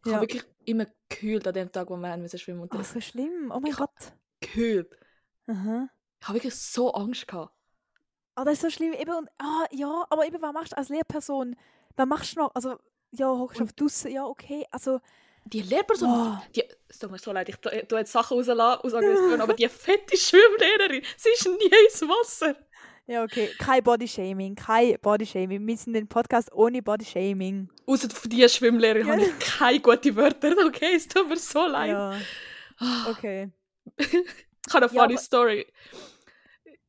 ich 0.05 0.11
Ja. 0.11 0.17
habe 0.17 0.23
wirklich 0.23 0.43
immer 0.65 0.85
gekühlt 1.09 1.47
an 1.47 1.53
dem 1.53 1.71
Tag, 1.71 1.89
wo 1.89 1.97
wir 1.97 2.09
haben 2.09 2.21
müssen 2.21 2.35
oh, 2.35 2.39
Schwimmunterricht. 2.39 2.89
so 2.91 3.01
schlimm, 3.01 3.51
oh 3.53 3.59
mein 3.59 3.71
Ich 3.71 3.77
Gott. 3.77 3.89
Gekühlt. 4.39 4.95
Aha. 5.47 5.89
Ich 6.21 6.27
habe 6.27 6.35
wirklich 6.37 6.55
so 6.55 6.93
Angst 6.93 7.27
gehabt. 7.27 7.53
Ah, 8.35 8.43
das 8.43 8.55
ist 8.55 8.61
so 8.61 8.69
schlimm. 8.69 8.93
Eben, 8.93 9.15
und, 9.15 9.29
ah, 9.39 9.65
ja, 9.71 10.05
aber 10.09 10.25
eben, 10.27 10.41
was 10.41 10.53
machst 10.53 10.71
du 10.73 10.77
als 10.77 10.89
Lehrperson? 10.89 11.55
Was 11.95 12.07
machst 12.07 12.35
du 12.35 12.41
noch? 12.41 12.53
Also, 12.53 12.77
ja, 13.11 13.27
hockst 13.27 13.59
du 13.59 13.63
auf 13.63 13.73
draussen, 13.73 14.11
ja, 14.11 14.25
okay. 14.25 14.65
Also, 14.71 14.99
Die 15.45 15.61
Lehrperson, 15.61 16.09
Wow. 16.09 16.37
die, 16.55 16.63
es 16.87 16.97
tut 16.99 17.11
mir 17.11 17.19
so 17.19 17.31
leid, 17.31 17.47
ich 17.49 17.57
tu 17.57 17.69
tu 17.87 17.95
jetzt 17.97 18.11
Sachen 18.11 18.37
rauslassen, 18.37 19.41
aber 19.41 19.53
die 19.53 19.67
fette 19.69 20.17
Schwimmlehrerin, 20.17 21.03
sie 21.17 21.29
ist 21.29 21.45
nie 21.47 21.71
ins 21.85 22.01
Wasser. 22.01 22.55
ja, 23.05 23.23
okay. 23.23 23.49
Kein 23.59 23.83
Bodyshaming, 23.83 24.55
kein 24.55 24.97
Bodyshaming. 25.01 25.65
Wir 25.67 25.77
sind 25.77 25.95
ein 25.95 26.07
Podcast 26.07 26.51
ohne 26.51 26.81
Bodyshaming. 26.81 27.69
Außer 27.85 28.09
für 28.09 28.27
diese 28.27 28.49
Schwimmlehrerin 28.49 29.05
Ja. 29.07 29.13
habe 29.13 29.21
ich 29.23 29.39
keine 29.39 29.79
guten 29.81 30.15
Wörter, 30.15 30.53
okay? 30.65 30.95
Es 30.95 31.07
tut 31.07 31.29
mir 31.29 31.37
so 31.37 31.67
leid. 31.67 31.89
Ja, 31.91 32.19
Ah. 32.79 33.07
okay. 33.11 33.51
Ich 33.97 34.07
habe 34.73 34.85
eine 34.87 34.95
Ja, 34.95 35.01
funny 35.03 35.13
aber- 35.13 35.17
Story. 35.21 35.67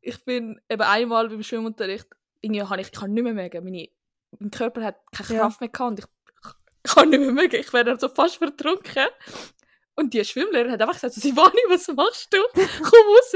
Ich 0.01 0.25
bin 0.25 0.59
eben 0.71 0.83
einmal 0.83 1.29
beim 1.29 1.43
Schwimmunterricht, 1.43 2.07
irgendwie 2.41 2.63
habe 2.63 2.81
ich, 2.81 2.87
ich 2.89 2.93
kann 2.93 3.13
nicht 3.13 3.23
mehr 3.23 3.35
mögen. 3.35 3.63
Meine, 3.65 3.89
mein 4.39 4.51
Körper 4.51 4.83
hat 4.83 4.97
keine 5.13 5.35
Ja. 5.35 5.41
Kraft 5.43 5.61
mehr 5.61 5.69
gehabt 5.69 5.91
und 5.91 5.99
ich, 5.99 6.07
ich 6.87 6.95
kann 6.95 7.11
nicht 7.11 7.21
mehr 7.21 7.33
mögen. 7.33 7.57
Ich 7.61 7.73
werde 7.73 7.99
so 7.99 8.09
fast 8.09 8.37
vertrunken. 8.37 9.07
Und 9.95 10.13
die 10.15 10.25
Schwimmlehrerin 10.25 10.73
hat 10.73 10.81
einfach 10.83 10.95
gesagt, 10.95 11.15
so, 11.15 11.21
Sivani, 11.21 11.61
was 11.69 11.89
machst 11.89 12.33
du? 12.33 12.39
Komm 12.55 13.07
raus. 13.15 13.35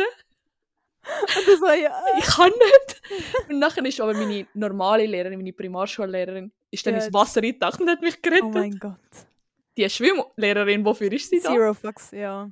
Und 1.36 1.48
das 1.48 1.60
war 1.62 1.74
ja. 1.74 1.90
Ich 2.18 2.26
kann 2.26 2.50
nicht. 2.50 3.02
Und 3.48 3.58
nachher 3.58 3.84
ist 3.86 4.00
aber 4.00 4.12
meine 4.12 4.46
normale 4.54 5.06
Lehrerin, 5.06 5.38
meine 5.38 5.52
Primarschullehrerin, 5.52 6.52
ist 6.70 6.86
dann 6.86 6.94
Ja. 6.94 7.00
ins 7.04 7.12
Wasser 7.14 7.40
eingetaucht 7.42 7.80
und 7.80 7.88
hat 7.88 8.02
mich 8.02 8.20
gerettet. 8.20 8.44
Oh 8.44 8.50
mein 8.50 8.78
Gott. 8.78 8.98
die 9.76 9.88
Schwimmlehrerin, 9.88 10.84
wofür 10.84 11.10
ist 11.12 11.30
sie 11.30 11.40
da? 11.40 11.50
Zero 11.52 11.72
fucks, 11.72 12.10
ja. 12.10 12.50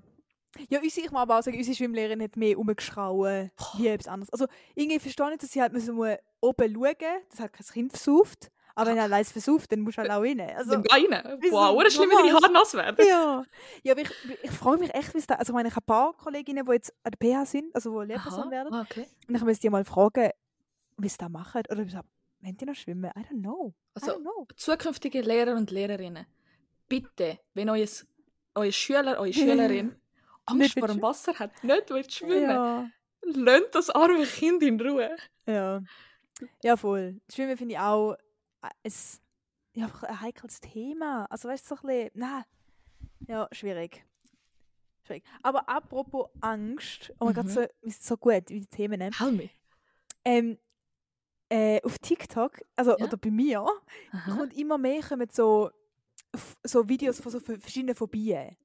Ja, 0.70 0.80
unsere, 0.80 1.04
ich 1.06 1.12
muss 1.12 1.20
aber 1.20 1.38
auch 1.38 1.42
sagen, 1.42 1.58
unsere 1.58 1.76
Schwimmlehrerin 1.76 2.22
hat 2.22 2.36
mehr 2.36 2.56
rumgeschrauen 2.56 3.50
wie 3.76 3.86
etwas 3.88 4.08
anderes. 4.08 4.32
Also, 4.32 4.46
irgendwie 4.74 4.98
verstehe 4.98 5.26
ich, 5.26 5.30
nicht, 5.32 5.42
dass 5.42 5.52
sie 5.52 5.60
halt 5.60 5.74
müssen 5.74 5.94
oben 6.40 6.74
schauen, 6.74 7.20
dass 7.30 7.40
halt 7.40 7.52
kein 7.52 7.66
Kind 7.66 7.92
versauft. 7.92 8.50
Aber 8.78 8.90
wenn 8.90 8.96
er 8.98 9.04
allein 9.04 9.24
versauft, 9.24 9.72
dann 9.72 9.80
musst 9.80 9.98
du 9.98 10.02
halt 10.02 10.10
auch 10.10 10.22
rein. 10.22 10.40
Also, 10.40 10.70
Dann 10.72 10.82
geh 10.82 10.92
rein. 10.92 11.38
Wow, 11.50 11.76
oder 11.76 11.90
schlimm, 11.90 12.10
wie 12.10 12.14
deine? 12.16 12.32
Haare 12.34 12.52
nass 12.52 12.74
werden. 12.74 13.06
ja. 13.06 13.44
Ja, 13.82 13.92
aber 13.92 14.02
ich, 14.02 14.10
ich 14.42 14.50
frage 14.50 14.78
mich 14.78 14.94
echt, 14.94 15.14
wie 15.14 15.18
es 15.18 15.26
da. 15.26 15.34
Also, 15.34 15.52
ich 15.52 15.54
meine, 15.54 15.68
ich 15.68 15.74
habe 15.76 15.84
ein 15.84 15.86
paar 15.86 16.12
Kolleginnen, 16.14 16.64
die 16.64 16.72
jetzt 16.72 16.92
an 17.02 17.12
der 17.20 17.28
PH 17.42 17.46
sind, 17.46 17.74
also 17.74 18.00
die 18.02 18.06
Lehrperson 18.08 18.50
werden. 18.50 18.72
okay. 18.74 19.06
Und 19.28 19.34
ich 19.34 19.42
müsste 19.42 19.62
die 19.62 19.70
mal 19.70 19.84
fragen, 19.84 20.30
wie 20.96 21.08
sie 21.08 21.18
das 21.18 21.28
machen. 21.28 21.62
Oder 21.70 21.84
wie 21.84 21.90
sie 21.90 22.00
wenn 22.40 22.56
die 22.56 22.64
noch 22.66 22.74
schwimmen? 22.76 23.10
I 23.16 23.20
don't 23.20 23.40
know. 23.42 23.74
I 23.74 24.00
Also, 24.00 24.12
don't 24.12 24.20
know. 24.20 24.46
zukünftige 24.56 25.22
Lehrer 25.22 25.56
und 25.56 25.70
Lehrerinnen, 25.72 26.24
bitte, 26.88 27.38
wenn 27.54 27.68
euer, 27.68 27.86
euer 28.54 28.70
Schüler, 28.72 29.18
eure 29.18 29.32
Schülerin 29.32 29.96
Angst 30.46 30.78
vor 30.78 30.86
dem 30.88 31.02
Wasser 31.02 31.34
hat, 31.38 31.50
nicht 31.64 31.90
will 31.90 32.08
schwimmen, 32.08 32.42
Ja. 32.42 32.88
lasst 33.22 33.74
das 33.74 33.90
arme 33.90 34.24
Kind 34.24 34.62
in 34.62 34.80
Ruhe. 34.80 35.16
Ja. 35.46 35.80
Ja, 36.62 36.76
voll. 36.76 37.20
Schwimmen 37.32 37.56
finde 37.56 37.74
ich 37.74 37.80
auch 37.80 38.14
es, 38.82 39.20
ja, 39.74 39.84
einfach 39.86 40.04
ein 40.04 40.20
heikles 40.20 40.60
Thema. 40.60 41.26
Also 41.30 41.48
weißt 41.48 41.70
du, 41.70 41.76
so 41.76 41.80
ein 41.82 41.86
bisschen, 41.86 42.10
nein. 42.14 42.44
Ja, 43.26 43.48
schwierig. 43.52 44.04
Schwierig. 45.04 45.24
Aber 45.42 45.68
apropos 45.68 46.28
Angst, 46.40 47.12
oh 47.18 47.26
mein 47.26 47.34
Gott, 47.34 47.44
Mhm. 47.46 47.50
so, 47.50 47.60
wir 47.60 47.70
sind 47.92 48.02
so 48.02 48.16
gut, 48.16 48.48
wie 48.50 48.60
die 48.60 48.66
Themen. 48.66 48.98
ne? 48.98 49.10
Helmi. 49.18 49.50
Ähm, 50.24 50.58
äh, 51.50 51.80
auf 51.82 51.98
TikTok, 51.98 52.60
also 52.76 52.90
Ja. 52.98 53.04
oder 53.04 53.16
bei 53.16 53.30
mir, 53.30 53.66
kommt 54.26 54.54
immer 54.56 54.76
mehr 54.76 55.02
kommen 55.02 55.28
so, 55.32 55.70
so 56.62 56.86
Videos 56.88 57.20
von 57.20 57.32
so 57.32 57.40
verschiedenen 57.40 57.94
Phobien. 57.94 58.56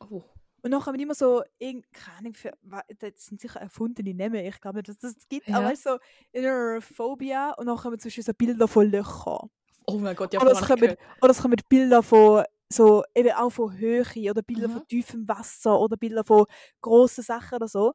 Oh. 0.00 0.22
Und 0.62 0.70
dann 0.70 0.80
kommen 0.80 0.98
immer 1.00 1.14
so, 1.14 1.42
keine 1.60 1.82
Ahnung, 2.18 2.34
für, 2.34 2.52
das 2.98 3.26
sind 3.26 3.40
sicher 3.40 3.60
erfundene 3.60 4.14
Namen, 4.14 4.44
ich 4.44 4.60
glaube 4.60 4.78
nicht, 4.78 4.88
dass 4.88 4.98
das 4.98 5.14
gibt, 5.28 5.48
Ja. 5.48 5.58
aber 5.58 5.74
so 5.74 5.98
Inner 6.30 6.80
Phobia 6.80 7.50
und 7.54 7.66
dann 7.66 7.76
kommen 7.76 7.98
zum 7.98 8.08
Beispiel 8.08 8.24
so 8.24 8.32
Bilder 8.32 8.68
von 8.68 8.90
Löchern. 8.90 9.50
oh 9.86 9.98
mein 9.98 10.14
Gott, 10.14 10.32
ja, 10.32 10.40
oder, 10.40 10.52
es 10.52 10.60
kommen, 10.60 10.96
oder 11.20 11.30
es 11.30 11.42
kommen 11.42 11.56
Bilder 11.68 12.02
von 12.02 12.44
so, 12.72 13.02
eben 13.14 13.32
auch 13.32 13.50
von 13.50 13.76
Höhe 13.76 14.30
oder 14.30 14.40
Bilder 14.42 14.68
Mhm. 14.68 14.72
von 14.72 14.88
tiefem 14.88 15.28
Wasser 15.28 15.78
oder 15.78 15.96
Bilder 15.96 16.24
von 16.24 16.46
grossen 16.80 17.22
Sachen 17.24 17.56
oder 17.56 17.68
so. 17.68 17.92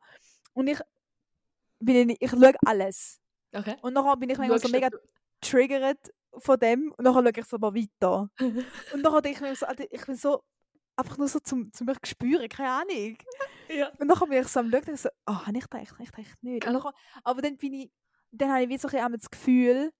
Und 0.54 0.68
ich 0.68 0.80
bin, 1.80 2.16
ich 2.20 2.30
schaue 2.30 2.54
alles. 2.66 3.20
Okay. 3.54 3.76
Und 3.82 3.94
nachher 3.94 4.18
bin 4.18 4.30
ich 4.30 4.38
manchmal 4.38 4.60
so 4.60 4.68
mega 4.70 4.90
triggert 5.42 6.12
von 6.38 6.60
dem 6.60 6.94
und 6.98 7.04
nachher 7.06 7.22
schaue 7.24 7.32
ich 7.40 7.46
so 7.46 7.56
aber 7.56 7.74
weiter. 7.74 8.30
Und 8.94 9.02
nachher 9.02 9.22
denke 9.22 9.38
ich 9.38 9.42
mir 9.50 9.56
so, 9.56 9.66
Alter, 9.66 9.86
ich 9.90 10.06
bin 10.06 10.16
so, 10.16 10.44
einfach 10.98 11.18
nur 11.18 11.28
so 11.28 11.40
zum, 11.40 11.72
zum 11.72 11.86
mich 11.88 11.98
spüren, 12.04 12.50
keine 12.50 12.70
Ahnung. 12.70 13.18
ja. 13.70 13.90
Und 14.00 14.08
dann 14.08 14.30
bin 14.30 14.42
ich 14.42 14.48
so 14.48 14.60
am 14.60 14.72
Schauen, 14.72 14.84
und 14.88 15.00
so, 15.00 15.10
oh, 15.28 15.46
habe 15.46 15.58
ich 15.58 15.66
das 15.68 15.82
echt, 15.82 15.92
habe 15.92 16.04
ich 16.04 16.18
echt 16.18 16.44
nicht. 16.44 16.66
Nachher, 16.66 16.94
aber 17.24 17.42
dann 17.42 17.58
bin 17.58 17.74
ich, 17.74 17.92
dann 18.32 18.52
habe 18.52 18.64
ich 18.64 18.70
wie 18.70 18.78
so 18.78 18.88
ein 18.88 18.92
bisschen 18.92 19.14
das 19.14 19.30
Gefühl, 19.30 19.94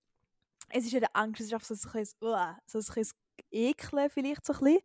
es 0.70 0.84
ist 0.84 0.92
ja 0.92 1.00
die 1.00 1.14
Angst, 1.14 1.40
es 1.40 1.46
ist 1.46 1.54
einfach 1.54 1.66
so 1.66 1.74
ein 1.74 1.92
bisschen, 1.92 2.18
uah, 2.20 2.58
so 2.66 2.78
ein 2.78 2.84
bisschen 2.84 3.18
Ekeln 3.50 4.10
vielleicht 4.10 4.44
so 4.44 4.52
ein 4.52 4.58
bisschen. 4.58 4.80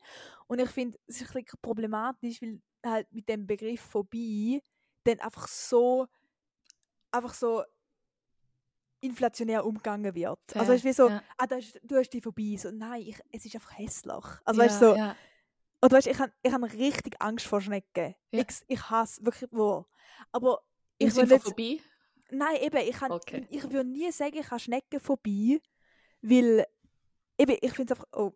Und 0.48 0.60
ich 0.60 0.70
finde, 0.70 0.98
es 1.08 1.22
ist 1.22 1.36
ein 1.36 1.44
bisschen 1.44 1.60
problematisch, 1.62 2.42
weil 2.42 2.62
halt 2.86 3.12
mit 3.12 3.28
dem 3.28 3.46
Begriff 3.46 3.82
Phobie 3.82 4.62
dann 5.04 5.20
einfach 5.20 5.48
so, 5.48 6.08
einfach 7.12 7.34
so 7.34 7.64
inflationär 9.02 9.66
umgegangen 9.66 10.16
wird. 10.16 10.40
Also 10.54 10.66
Fair, 10.66 10.70
es 10.70 10.70
ist 10.70 10.86
wie 10.86 10.94
so, 10.94 11.10
ja. 11.10 11.22
ah, 11.38 11.46
du 11.48 11.98
hast 11.98 12.14
die 12.14 12.22
Phobie. 12.22 12.58
So, 12.58 12.72
nein, 12.72 13.02
ich, 13.02 13.20
es 13.32 13.46
ist 13.46 13.56
einfach 13.56 13.78
hässlich. 13.78 14.26
Also 14.46 14.62
weißt 14.62 14.82
du, 14.82 14.86
ja, 14.86 14.94
so, 14.94 14.98
ja. 14.98 15.16
Oder 15.84 15.98
weißt, 15.98 16.08
ich 16.08 16.18
habe 16.18 16.32
ich 16.42 16.54
hab 16.54 16.64
richtig 16.64 17.16
Angst 17.20 17.46
vor 17.46 17.60
Schnecken. 17.60 18.16
Ja. 18.32 18.40
Ich, 18.48 18.48
ich 18.68 18.90
hasse 18.90 19.26
wirklich 19.26 19.52
wohl. 19.52 19.86
Aber 20.32 20.62
ich 20.98 21.14
will 21.14 21.26
nicht, 21.26 21.44
vorbei? 21.44 21.80
nein, 22.32 22.56
eben, 22.62 22.78
ich, 22.78 22.96
kann, 22.96 23.12
Okay. 23.12 23.46
ich 23.50 23.64
würde 23.64 23.90
nie 23.90 24.10
sagen, 24.14 24.38
ich 24.38 24.50
habe 24.50 24.62
Schneckenphobie. 24.62 25.62
Weil, 26.22 26.66
eben, 27.38 27.58
ich 27.62 27.74
finde 27.74 27.94
es 27.94 28.00
einfach, 28.00 28.08
oh, 28.18 28.32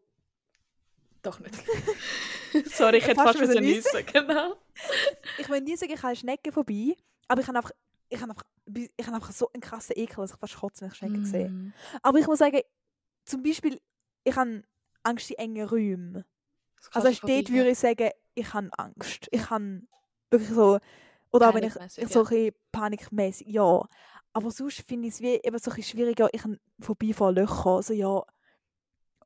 Doch 1.22 1.40
nicht. 1.40 1.56
Sorry, 2.76 2.98
ich 2.98 3.08
hätte 3.08 3.22
Fast 3.22 3.40
müssen 3.40 3.64
niesen. 3.64 4.06
Genau. 4.12 4.58
ich 5.38 5.48
will 5.48 5.62
nie 5.62 5.78
sagen, 5.78 5.94
ich 5.94 6.04
habe 6.04 6.18
Schnecken 6.18 6.52
vorbei, 6.52 6.98
aber 7.30 7.40
ich 7.40 7.48
habe 7.48 7.60
einfach, 7.60 7.72
ich 8.10 8.20
habe 8.20 8.32
einfach, 8.32 8.44
ich 8.66 9.06
habe 9.06 9.16
einfach 9.16 9.32
so 9.32 9.50
einen 9.54 9.62
krassen 9.62 9.96
Ekel, 9.96 10.18
dass 10.18 10.34
ich 10.34 10.38
fast 10.38 10.58
kotze, 10.58 10.82
wenn 10.82 10.92
ich 10.92 10.98
Schnecken 10.98 11.26
sehe. 11.26 11.48
Mm. 11.48 11.74
Aber 12.02 12.20
ich 12.20 12.28
muss 12.28 12.40
sagen, 12.40 12.60
zum 13.24 13.42
Beispiel, 13.42 13.80
ich 14.26 14.36
habe 14.36 14.64
Angst 15.04 15.32
in 15.32 15.38
engen 15.38 15.66
Räumen. 15.66 16.26
Also 16.92 17.08
dort 17.08 17.16
vorbei- 17.20 17.50
würde 17.50 17.70
ich 17.72 17.80
sagen, 17.80 18.10
ich 18.36 18.54
habe 18.54 18.70
Angst. 18.78 19.28
Ich 19.32 19.50
habe 19.50 19.82
wirklich 20.30 20.50
so, 20.52 20.80
oder 21.32 21.50
auch 21.50 21.54
wenn 21.54 21.63
ich, 21.63 21.76
ich 21.98 22.08
so 22.10 22.24
ein 22.26 22.52
panikmäßig, 22.72 23.48
ja. 23.48 23.88
Aber 24.34 24.52
sonst 24.52 24.84
finde 24.88 25.08
ich 25.08 25.16
es 25.16 25.22
wie 25.22 25.36
eben 25.36 25.58
so 25.58 25.72
ein 25.72 25.76
bisschen 25.76 25.98
schwieriger, 25.98 26.30
ich 26.32 26.42
kann 26.44 26.60
vorbei 26.80 27.13
von 27.13 27.34
Löchern, 27.36 27.78
also 27.78 27.94
ja, 27.94 28.22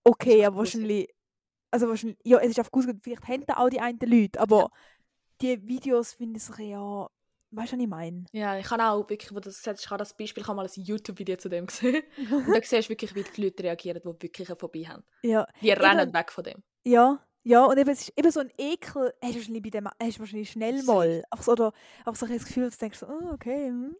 okay, 0.04 0.46
aber 0.46 0.58
wahrscheinlich, 0.58 1.10
also 1.72 1.88
wahrscheinlich, 1.90 2.18
ja, 2.24 2.38
es 2.40 2.50
ist 2.52 2.60
einfach 2.60 2.72
gut, 2.72 2.86
vielleicht 3.02 3.28
haben 3.28 3.46
da 3.46 3.58
auch 3.58 3.70
die 3.70 3.80
einen 3.80 4.00
Leute, 4.00 4.40
aber 4.40 4.70
die 5.42 5.66
Videos 5.68 6.14
finde 6.14 6.38
ich 6.38 6.44
so, 6.44 6.54
ja, 6.62 7.08
weißt 7.52 7.74
du, 7.74 7.78
was 7.78 7.84
ich 7.84 7.88
meine? 7.90 8.26
Ja, 8.32 8.58
ich 8.58 8.70
habe 8.70 8.84
auch 8.86 9.10
wirklich, 9.10 9.32
wo 9.32 9.36
du 9.36 9.42
das 9.50 9.58
gesagt 9.58 9.78
hast, 9.78 9.86
ich 9.86 9.90
habe 9.92 10.00
das 10.00 10.14
Beispiel, 10.16 10.42
ich 10.44 10.48
habe 10.48 10.56
mal 10.56 10.66
ein 10.66 10.84
YouTube-Video 10.84 11.36
zu 11.38 11.50
dem 11.50 11.66
gesehen. 11.66 12.04
Und 12.32 12.48
da 12.56 12.62
siehst 12.64 12.88
du 12.88 12.90
wirklich, 12.90 13.16
wie 13.16 13.24
die 13.24 13.44
Leute 13.44 13.64
reagieren, 13.64 14.02
die 14.04 14.22
wirklich 14.24 14.48
eine 14.50 14.56
Phobie 14.56 14.88
haben. 14.88 15.04
Ja, 15.24 15.46
Die 15.62 15.72
rennen 15.72 16.14
weg 16.14 16.32
von 16.32 16.44
dem. 16.44 16.64
ja, 16.84 17.20
ja, 17.44 17.66
und 17.66 17.78
eben, 17.78 17.90
es 17.90 18.02
ist 18.02 18.14
eben 18.18 18.32
so 18.32 18.40
ein 18.40 18.52
Ekel, 18.58 19.14
hast 19.22 19.34
du 19.34 19.38
wahrscheinlich 19.38 19.64
bei 19.64 19.70
dem, 19.70 19.88
hast 19.88 20.18
du 20.18 20.20
wahrscheinlich 20.20 20.52
schnell 20.52 20.84
mal, 20.84 21.24
einfach 21.32 21.44
so, 21.44 21.52
oder, 21.54 21.74
einfach 22.06 22.16
so 22.16 22.26
ein 22.26 22.38
Gefühl, 22.38 22.66
dass 22.66 22.78
du 22.78 22.86
denkst, 22.86 23.04
oh, 23.04 23.34
okay, 23.34 23.68
hm. 23.68 23.96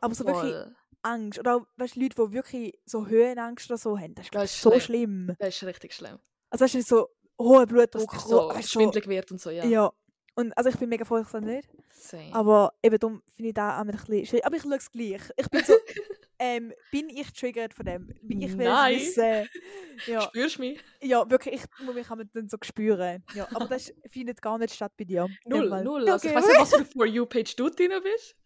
aber 0.00 0.14
so 0.14 0.24
wirklich 0.24 0.52
Voll. 0.52 0.76
Angst, 1.02 1.38
oder 1.38 1.56
auch, 1.56 1.66
weißt 1.76 1.96
du, 1.96 2.00
Leute, 2.00 2.14
die 2.16 2.32
wirklich 2.32 2.78
so 2.84 3.06
Höhenangst 3.06 3.70
oder 3.70 3.78
so 3.78 3.98
haben, 3.98 4.14
das 4.14 4.26
ist, 4.26 4.34
Das 4.34 4.44
ist 4.44 4.62
so 4.62 4.70
schlimm. 4.70 4.80
schlimm. 5.26 5.36
Das 5.38 5.48
ist 5.54 5.64
richtig 5.64 5.94
schlimm. 5.94 6.18
Also 6.50 6.64
weißt 6.64 6.74
du, 6.74 6.82
so 6.82 7.08
hoher 7.38 7.66
Dass 7.66 7.68
Blutdruck, 7.68 8.14
es 8.14 8.24
so 8.24 8.48
weißt 8.48 8.68
so, 8.68 8.80
schwindelig 8.80 9.06
wird 9.06 9.30
und 9.30 9.40
so, 9.40 9.50
ja. 9.50 9.64
ja. 9.64 9.92
Und 10.34 10.56
also 10.56 10.70
ich 10.70 10.76
bin 10.76 10.88
mega 10.88 11.04
froh, 11.04 11.18
dass 11.18 11.26
ich 11.26 11.32
das 11.32 11.42
nicht. 11.42 11.68
Same. 11.90 12.32
Aber 12.32 12.72
eben 12.82 12.98
darum 12.98 13.22
finde 13.34 13.48
ich 13.48 13.54
da 13.54 13.76
auch 13.76 13.80
ein 13.80 13.88
bisschen 13.88 14.24
schwierig. 14.26 14.46
Aber 14.46 14.56
ich 14.56 14.62
schaue 14.62 14.76
es 14.76 14.90
gleich. 14.90 15.22
Ich 15.36 15.50
bin 15.50 15.64
so, 15.64 15.72
ähm, 16.38 16.72
bin 16.92 17.08
ich 17.08 17.32
triggert 17.32 17.74
von 17.74 17.84
dem? 17.86 18.06
Bin 18.22 18.40
Ich 18.40 18.56
will 18.56 18.66
Nein. 18.66 18.96
wissen. 18.96 19.48
Ja, 20.06 20.22
Spürst 20.22 20.58
du 20.58 20.60
mich? 20.60 20.80
ja, 21.02 21.28
wirklich, 21.28 21.56
ich 21.56 21.84
muss 21.84 21.92
mich 21.96 22.06
dann 22.32 22.48
so 22.48 22.56
spüren. 22.62 23.24
Ja, 23.34 23.48
aber 23.52 23.66
das 23.66 23.92
findet 24.08 24.40
gar 24.40 24.56
nicht 24.56 24.72
statt 24.72 24.92
bei 24.96 25.02
dir. 25.02 25.26
In 25.44 25.50
Null, 25.50 25.82
null. 25.82 26.06
Ja, 26.06 26.12
Also 26.12 26.28
ich 26.28 26.36
okay. 26.36 26.42
weiß 26.44 26.46
nicht, 26.48 26.60
was 26.60 26.70
für 26.70 26.76
eine 26.76 26.84
For 26.84 27.06
You-Page 27.06 27.56
du 27.56 27.68
drin 27.68 27.90
bist. 28.04 28.36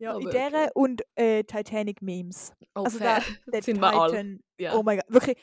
Ja, 0.00 0.10
in 0.16 0.22
aber 0.22 0.30
der 0.32 0.46
okay. 0.48 0.68
und 0.74 1.02
äh, 1.14 1.44
Titanic-Memes. 1.44 2.54
Oh, 2.74 2.82
Also 2.82 2.98
da, 2.98 3.20
der 3.52 3.62
Sind 3.62 3.80
wir 3.80 3.86
alle. 3.92 4.10
Titan. 4.10 4.40
Ja. 4.58 4.74
Oh 4.74 4.82
mein 4.82 4.98
Gott, 4.98 5.06
wirklich. 5.08 5.36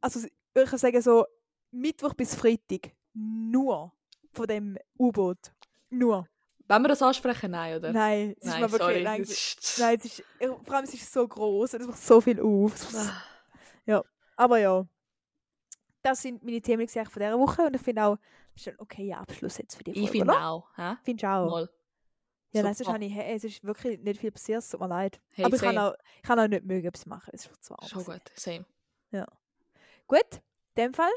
Also 0.00 0.26
ich 0.26 0.64
kann 0.68 0.78
sagen, 0.78 1.00
so 1.00 1.24
Mittwoch 1.70 2.14
bis 2.14 2.34
Freitag 2.34 2.90
nur 3.12 3.92
von 4.32 4.46
dem 4.48 4.76
U-Boot. 4.98 5.52
Nur. 5.90 6.26
Wenn 6.66 6.82
wir 6.82 6.88
das 6.88 7.02
ansprechen, 7.02 7.50
nein, 7.50 7.76
oder? 7.76 7.92
Nein, 7.92 8.34
es 8.40 8.46
ist 8.46 8.52
Nein, 8.52 8.60
mir 8.62 8.72
wirklich. 8.72 8.80
sorry. 8.80 9.02
Nein, 9.02 9.20
Das 9.22 9.30
ist- 9.30 9.78
nein 9.78 9.96
es 9.98 10.04
ist, 10.06 10.22
vor 10.64 10.74
allem 10.74 10.84
es 10.84 10.94
ist 10.94 11.12
so 11.12 11.28
groß 11.28 11.74
und 11.74 11.80
es 11.82 11.86
macht 11.86 12.02
so 12.02 12.20
viel 12.20 12.40
auf. 12.40 12.72
Ah, 12.94 14.02
Aber 14.36 14.58
ja, 14.58 14.84
das 16.02 16.22
sind 16.22 16.42
meine 16.42 16.60
Themen 16.60 16.88
von 16.88 17.04
dieser 17.14 17.38
Woche 17.38 17.62
und 17.62 17.76
ich 17.76 17.82
finde 17.82 18.02
auch, 18.04 18.16
das 18.54 18.62
ist 18.66 18.68
ein 18.68 18.80
okayer 18.80 19.18
Abschluss 19.20 19.58
jetzt 19.58 19.76
für 19.76 19.84
die 19.84 19.92
Ich 19.92 20.10
Folge, 20.10 20.18
finde 20.18 20.32
auch. 20.40 20.68
hä? 20.76 20.96
Findest 21.04 21.22
du 21.24 21.28
auch? 21.28 21.50
Mal. 21.50 21.70
Ja, 22.52 22.62
nein, 22.62 22.74
sonst 22.74 22.88
habe 22.88 23.04
ich, 23.04 23.12
hey, 23.14 23.34
es 23.36 23.44
ist 23.44 23.62
wirklich 23.64 24.00
nicht 24.00 24.20
viel 24.20 24.30
passiert, 24.32 24.60
es 24.60 24.68
tut 24.70 24.80
mir 24.80 24.88
leid. 24.88 25.20
Hey, 25.30 25.44
Aber 25.44 25.54
ich 25.56 25.62
kann, 25.62 25.76
auch, 25.78 25.94
ich 26.16 26.22
kann 26.22 26.38
auch 26.40 26.46
nicht 26.48 26.64
mögen, 26.64 26.86
etwas 26.86 27.06
machen, 27.06 27.30
es 27.32 27.46
ist 27.46 27.64
zu 27.64 27.70
warm. 27.74 27.86
Schon 27.88 28.04
gut, 28.04 28.20
same. 28.34 28.64
Gut, 30.06 30.20
in 30.32 30.82
dem 30.84 30.94
Fall 30.94 31.12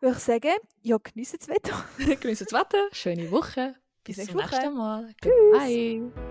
würde 0.00 0.16
ich 0.16 0.22
sagen, 0.22 0.54
ja, 0.82 0.96
geniessen 0.98 1.38
das 1.38 1.48
Wetter. 1.48 1.84
Genießt 2.20 2.40
das 2.42 2.52
Wetter, 2.52 2.88
schöne 2.92 3.30
Woche. 3.30 3.74
Bis 4.04 4.16
Bis 4.16 4.26
zum 4.26 4.36
nächste 4.36 4.56
nächsten. 4.56 4.76
Mal. 4.76 5.14
Tschüss. 5.22 5.32
Goodbye. 5.52 6.29